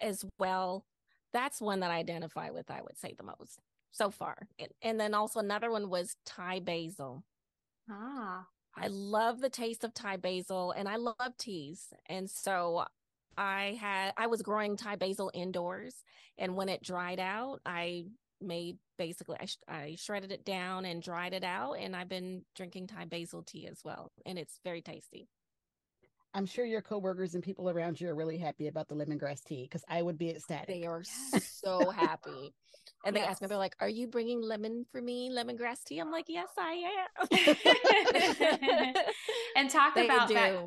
as 0.00 0.24
well. 0.38 0.84
That's 1.34 1.60
one 1.60 1.80
that 1.80 1.90
I 1.90 1.98
identify 1.98 2.50
with, 2.50 2.70
I 2.70 2.80
would 2.82 2.96
say 2.98 3.14
the 3.18 3.24
most 3.24 3.60
so 3.92 4.10
far. 4.10 4.48
And, 4.58 4.70
and 4.82 5.00
then 5.00 5.14
also 5.14 5.40
another 5.40 5.70
one 5.70 5.90
was 5.90 6.16
Thai 6.24 6.60
basil. 6.60 7.24
Ah, 7.88 8.48
I 8.76 8.88
love 8.88 9.40
the 9.40 9.50
taste 9.50 9.84
of 9.84 9.94
Thai 9.94 10.16
basil 10.16 10.72
and 10.72 10.88
I 10.88 10.96
love 10.96 11.36
teas. 11.38 11.92
And 12.06 12.30
so 12.30 12.86
I 13.36 13.78
had 13.80 14.14
I 14.16 14.26
was 14.28 14.42
growing 14.42 14.76
Thai 14.76 14.96
basil 14.96 15.30
indoors 15.34 16.04
and 16.38 16.56
when 16.56 16.68
it 16.68 16.82
dried 16.82 17.20
out, 17.20 17.60
I 17.66 18.06
made 18.40 18.78
basically 18.98 19.36
I, 19.40 19.46
sh- 19.46 19.58
I 19.68 19.96
shredded 19.98 20.32
it 20.32 20.44
down 20.44 20.84
and 20.86 21.02
dried 21.02 21.34
it 21.34 21.44
out 21.44 21.74
and 21.74 21.96
I've 21.96 22.08
been 22.08 22.44
drinking 22.56 22.88
Thai 22.88 23.06
basil 23.06 23.42
tea 23.42 23.66
as 23.68 23.82
well 23.84 24.12
and 24.26 24.38
it's 24.38 24.60
very 24.64 24.82
tasty. 24.82 25.28
I'm 26.34 26.46
sure 26.46 26.64
your 26.64 26.82
coworkers 26.82 27.34
and 27.34 27.42
people 27.42 27.70
around 27.70 28.00
you 28.00 28.08
are 28.08 28.14
really 28.14 28.38
happy 28.38 28.66
about 28.66 28.88
the 28.88 28.96
lemongrass 28.96 29.42
tea 29.44 29.62
because 29.62 29.84
I 29.88 30.02
would 30.02 30.18
be 30.18 30.30
ecstatic. 30.30 30.66
They 30.66 30.84
are 30.84 31.02
so 31.40 31.90
happy. 31.90 32.52
And 33.06 33.14
they 33.14 33.20
ask 33.20 33.40
me, 33.40 33.46
they're 33.46 33.56
like, 33.56 33.76
Are 33.80 33.88
you 33.88 34.08
bringing 34.08 34.42
lemon 34.42 34.84
for 34.90 35.00
me, 35.00 35.30
lemongrass 35.30 35.84
tea? 35.84 36.00
I'm 36.00 36.10
like, 36.10 36.24
Yes, 36.28 36.48
I 36.58 36.82
am. 37.30 38.94
and 39.56 39.70
talk 39.70 39.94
They 39.94 40.06
about 40.06 40.28
that, 40.30 40.66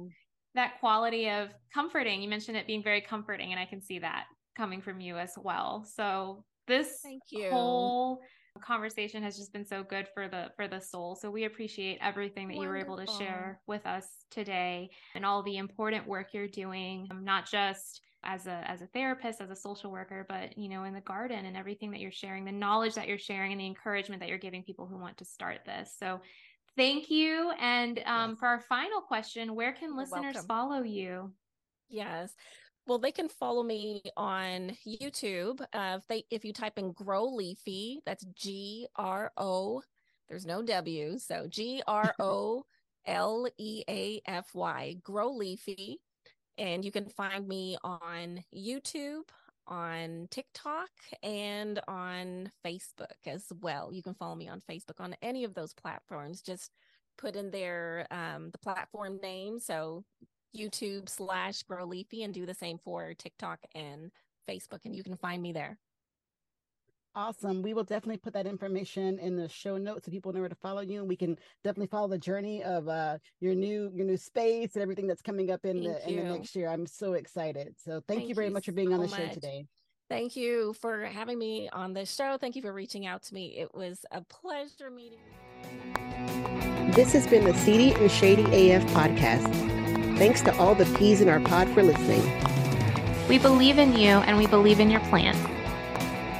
that 0.55 0.79
quality 0.79 1.29
of 1.29 1.49
comforting. 1.73 2.21
You 2.21 2.29
mentioned 2.29 2.55
it 2.57 2.65
being 2.65 2.83
very 2.83 3.01
comforting, 3.01 3.51
and 3.51 3.59
I 3.59 3.65
can 3.65 3.81
see 3.81 3.99
that 3.99 4.25
coming 4.55 4.81
from 4.81 5.01
you 5.01 5.17
as 5.17 5.33
well. 5.37 5.85
So 5.95 6.45
this 6.67 6.99
Thank 7.03 7.23
you. 7.29 7.49
whole 7.49 8.21
conversation 8.59 9.23
has 9.23 9.37
just 9.37 9.53
been 9.53 9.65
so 9.65 9.83
good 9.83 10.07
for 10.13 10.27
the 10.27 10.51
for 10.55 10.67
the 10.67 10.79
soul. 10.79 11.15
So 11.15 11.29
we 11.31 11.45
appreciate 11.45 11.99
everything 12.01 12.47
that 12.49 12.57
you 12.57 12.67
were 12.67 12.77
able 12.77 12.97
to 12.97 13.07
share 13.07 13.61
with 13.67 13.85
us 13.85 14.07
today 14.31 14.89
and 15.15 15.25
all 15.25 15.43
the 15.43 15.57
important 15.57 16.07
work 16.07 16.33
you're 16.33 16.47
doing, 16.47 17.07
um, 17.11 17.23
not 17.23 17.45
just 17.49 18.01
as 18.23 18.47
a 18.47 18.63
as 18.69 18.81
a 18.81 18.87
therapist, 18.87 19.41
as 19.41 19.49
a 19.49 19.55
social 19.55 19.91
worker, 19.91 20.25
but 20.27 20.57
you 20.57 20.69
know, 20.69 20.83
in 20.83 20.93
the 20.93 21.01
garden 21.01 21.45
and 21.45 21.55
everything 21.57 21.91
that 21.91 21.99
you're 21.99 22.11
sharing, 22.11 22.45
the 22.45 22.51
knowledge 22.51 22.95
that 22.95 23.07
you're 23.07 23.17
sharing 23.17 23.51
and 23.51 23.61
the 23.61 23.65
encouragement 23.67 24.19
that 24.21 24.29
you're 24.29 24.37
giving 24.37 24.63
people 24.63 24.87
who 24.87 24.97
want 24.97 25.17
to 25.17 25.25
start 25.25 25.59
this. 25.65 25.95
So 25.97 26.21
thank 26.75 27.09
you. 27.09 27.51
And 27.59 28.01
um, 28.05 28.31
Yes. 28.31 28.39
for 28.39 28.47
our 28.47 28.61
final 28.61 29.01
question, 29.01 29.55
where 29.55 29.73
can 29.73 29.89
You're 29.89 29.97
listeners 29.97 30.35
welcome. 30.35 30.47
follow 30.47 30.83
you? 30.83 31.33
Yes. 31.89 32.33
Well, 32.87 32.99
they 32.99 33.11
can 33.11 33.27
follow 33.27 33.63
me 33.63 34.01
on 34.15 34.71
YouTube. 34.87 35.59
Uh, 35.73 35.97
if 35.97 36.07
they 36.07 36.23
if 36.31 36.45
you 36.45 36.53
type 36.53 36.79
in 36.79 36.93
GroLeafy, 36.93 37.97
that's 38.05 38.25
G 38.33 38.87
R 38.95 39.31
O. 39.35 39.83
There's 40.29 40.45
no 40.45 40.61
W, 40.61 41.19
so 41.19 41.47
G 41.47 41.83
R 41.85 42.15
O 42.19 42.63
L 43.05 43.47
E 43.57 43.83
A 43.89 44.21
F 44.25 44.47
Y. 44.53 44.95
GroLeafy, 45.03 45.95
and 46.57 46.85
you 46.85 46.91
can 46.91 47.09
find 47.09 47.45
me 47.45 47.77
on 47.83 48.41
YouTube, 48.55 49.23
on 49.67 50.27
TikTok, 50.31 50.89
and 51.21 51.81
on 51.89 52.49
Facebook 52.65 53.19
as 53.25 53.51
well. 53.59 53.91
You 53.91 54.01
can 54.01 54.13
follow 54.13 54.35
me 54.35 54.47
on 54.47 54.61
Facebook 54.61 55.01
on 55.01 55.13
any 55.21 55.43
of 55.43 55.53
those 55.53 55.73
platforms. 55.73 56.41
Just 56.41 56.71
put 57.17 57.35
in 57.35 57.51
there 57.51 58.07
um, 58.11 58.49
the 58.51 58.59
platform 58.59 59.19
name. 59.21 59.59
So 59.59 60.05
YouTube 60.57 61.09
slash 61.09 61.63
GroLeafy 61.63 62.23
and 62.23 62.33
do 62.33 62.45
the 62.45 62.53
same 62.53 62.77
for 62.77 63.13
TikTok 63.13 63.59
and 63.75 64.11
Facebook, 64.49 64.85
and 64.85 64.95
you 64.95 65.03
can 65.03 65.15
find 65.15 65.41
me 65.41 65.51
there. 65.51 65.77
Awesome. 67.15 67.63
We 67.63 67.73
will 67.73 67.83
definitely 67.83 68.17
put 68.17 68.33
that 68.33 68.45
information 68.45 69.17
in 69.17 69.35
the 69.35 69.49
show 69.49 69.77
notes 69.77 70.05
so 70.05 70.11
people 70.11 70.31
know 70.33 70.39
where 70.39 70.49
to 70.49 70.55
follow 70.55 70.81
you. 70.81 70.99
And 70.99 71.09
we 71.09 71.15
can 71.15 71.35
definitely 71.63 71.87
follow 71.87 72.07
the 72.07 72.19
journey 72.19 72.63
of 72.63 72.87
uh 72.87 73.17
your 73.39 73.55
new 73.55 73.89
your 73.91 74.05
new 74.05 74.17
space 74.17 74.75
and 74.75 74.83
everything 74.83 75.07
that's 75.07 75.23
coming 75.23 75.49
up 75.49 75.65
in 75.65 75.81
the 75.81 76.07
in 76.07 76.17
the 76.17 76.23
next 76.23 76.55
year. 76.55 76.69
I'm 76.69 76.85
so 76.85 77.13
excited. 77.13 77.73
So 77.83 78.01
thank, 78.07 78.29
you 78.29 78.35
very 78.35 78.47
you 78.49 78.53
much 78.53 78.65
for 78.65 78.71
being 78.71 78.93
on 78.93 78.99
the 78.99 79.07
so 79.07 79.17
show 79.17 79.23
much. 79.23 79.33
today. 79.33 79.65
Thank 80.09 80.35
you 80.35 80.73
for 80.73 81.05
having 81.05 81.39
me 81.39 81.69
on 81.73 81.93
this 81.93 82.13
show. 82.13 82.37
Thank 82.37 82.55
you 82.55 82.61
for 82.61 82.71
reaching 82.71 83.07
out 83.07 83.23
to 83.23 83.33
me. 83.33 83.57
It 83.57 83.73
was 83.73 84.05
a 84.11 84.21
pleasure 84.21 84.91
meeting. 84.91 85.17
You. 85.63 86.93
This 86.93 87.13
has 87.13 87.25
been 87.27 87.45
the 87.45 87.53
Seedy 87.55 87.93
and 87.93 88.11
Shady 88.11 88.71
AF 88.71 88.85
podcast. 88.91 89.76
Thanks 90.17 90.41
to 90.41 90.57
all 90.57 90.73
the 90.73 90.85
peas 90.97 91.21
in 91.21 91.29
our 91.29 91.39
pod 91.39 91.69
for 91.69 91.83
listening. 91.83 92.23
We 93.29 93.37
believe 93.37 93.77
in 93.77 93.93
you 93.93 94.09
and 94.09 94.35
we 94.37 94.47
believe 94.47 94.79
in 94.79 94.89
your 94.89 95.01
plan. 95.01 95.35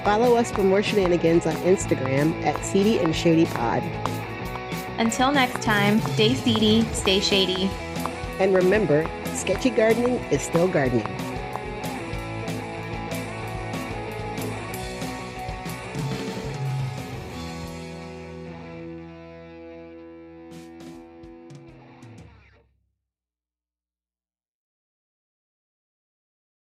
Follow 0.03 0.35
us 0.35 0.51
for 0.51 0.63
more 0.63 0.81
shenanigans 0.81 1.45
on 1.45 1.53
Instagram 1.57 2.33
at 2.43 2.63
Seedy 2.65 2.97
and 2.97 3.15
Shady 3.15 3.45
Pod. 3.45 3.83
Until 4.97 5.31
next 5.31 5.61
time, 5.61 5.99
stay 6.01 6.33
seedy, 6.33 6.81
stay 6.93 7.19
shady. 7.19 7.69
And 8.39 8.55
remember, 8.55 9.07
sketchy 9.35 9.69
gardening 9.69 10.15
is 10.31 10.41
still 10.41 10.67
gardening. 10.67 11.05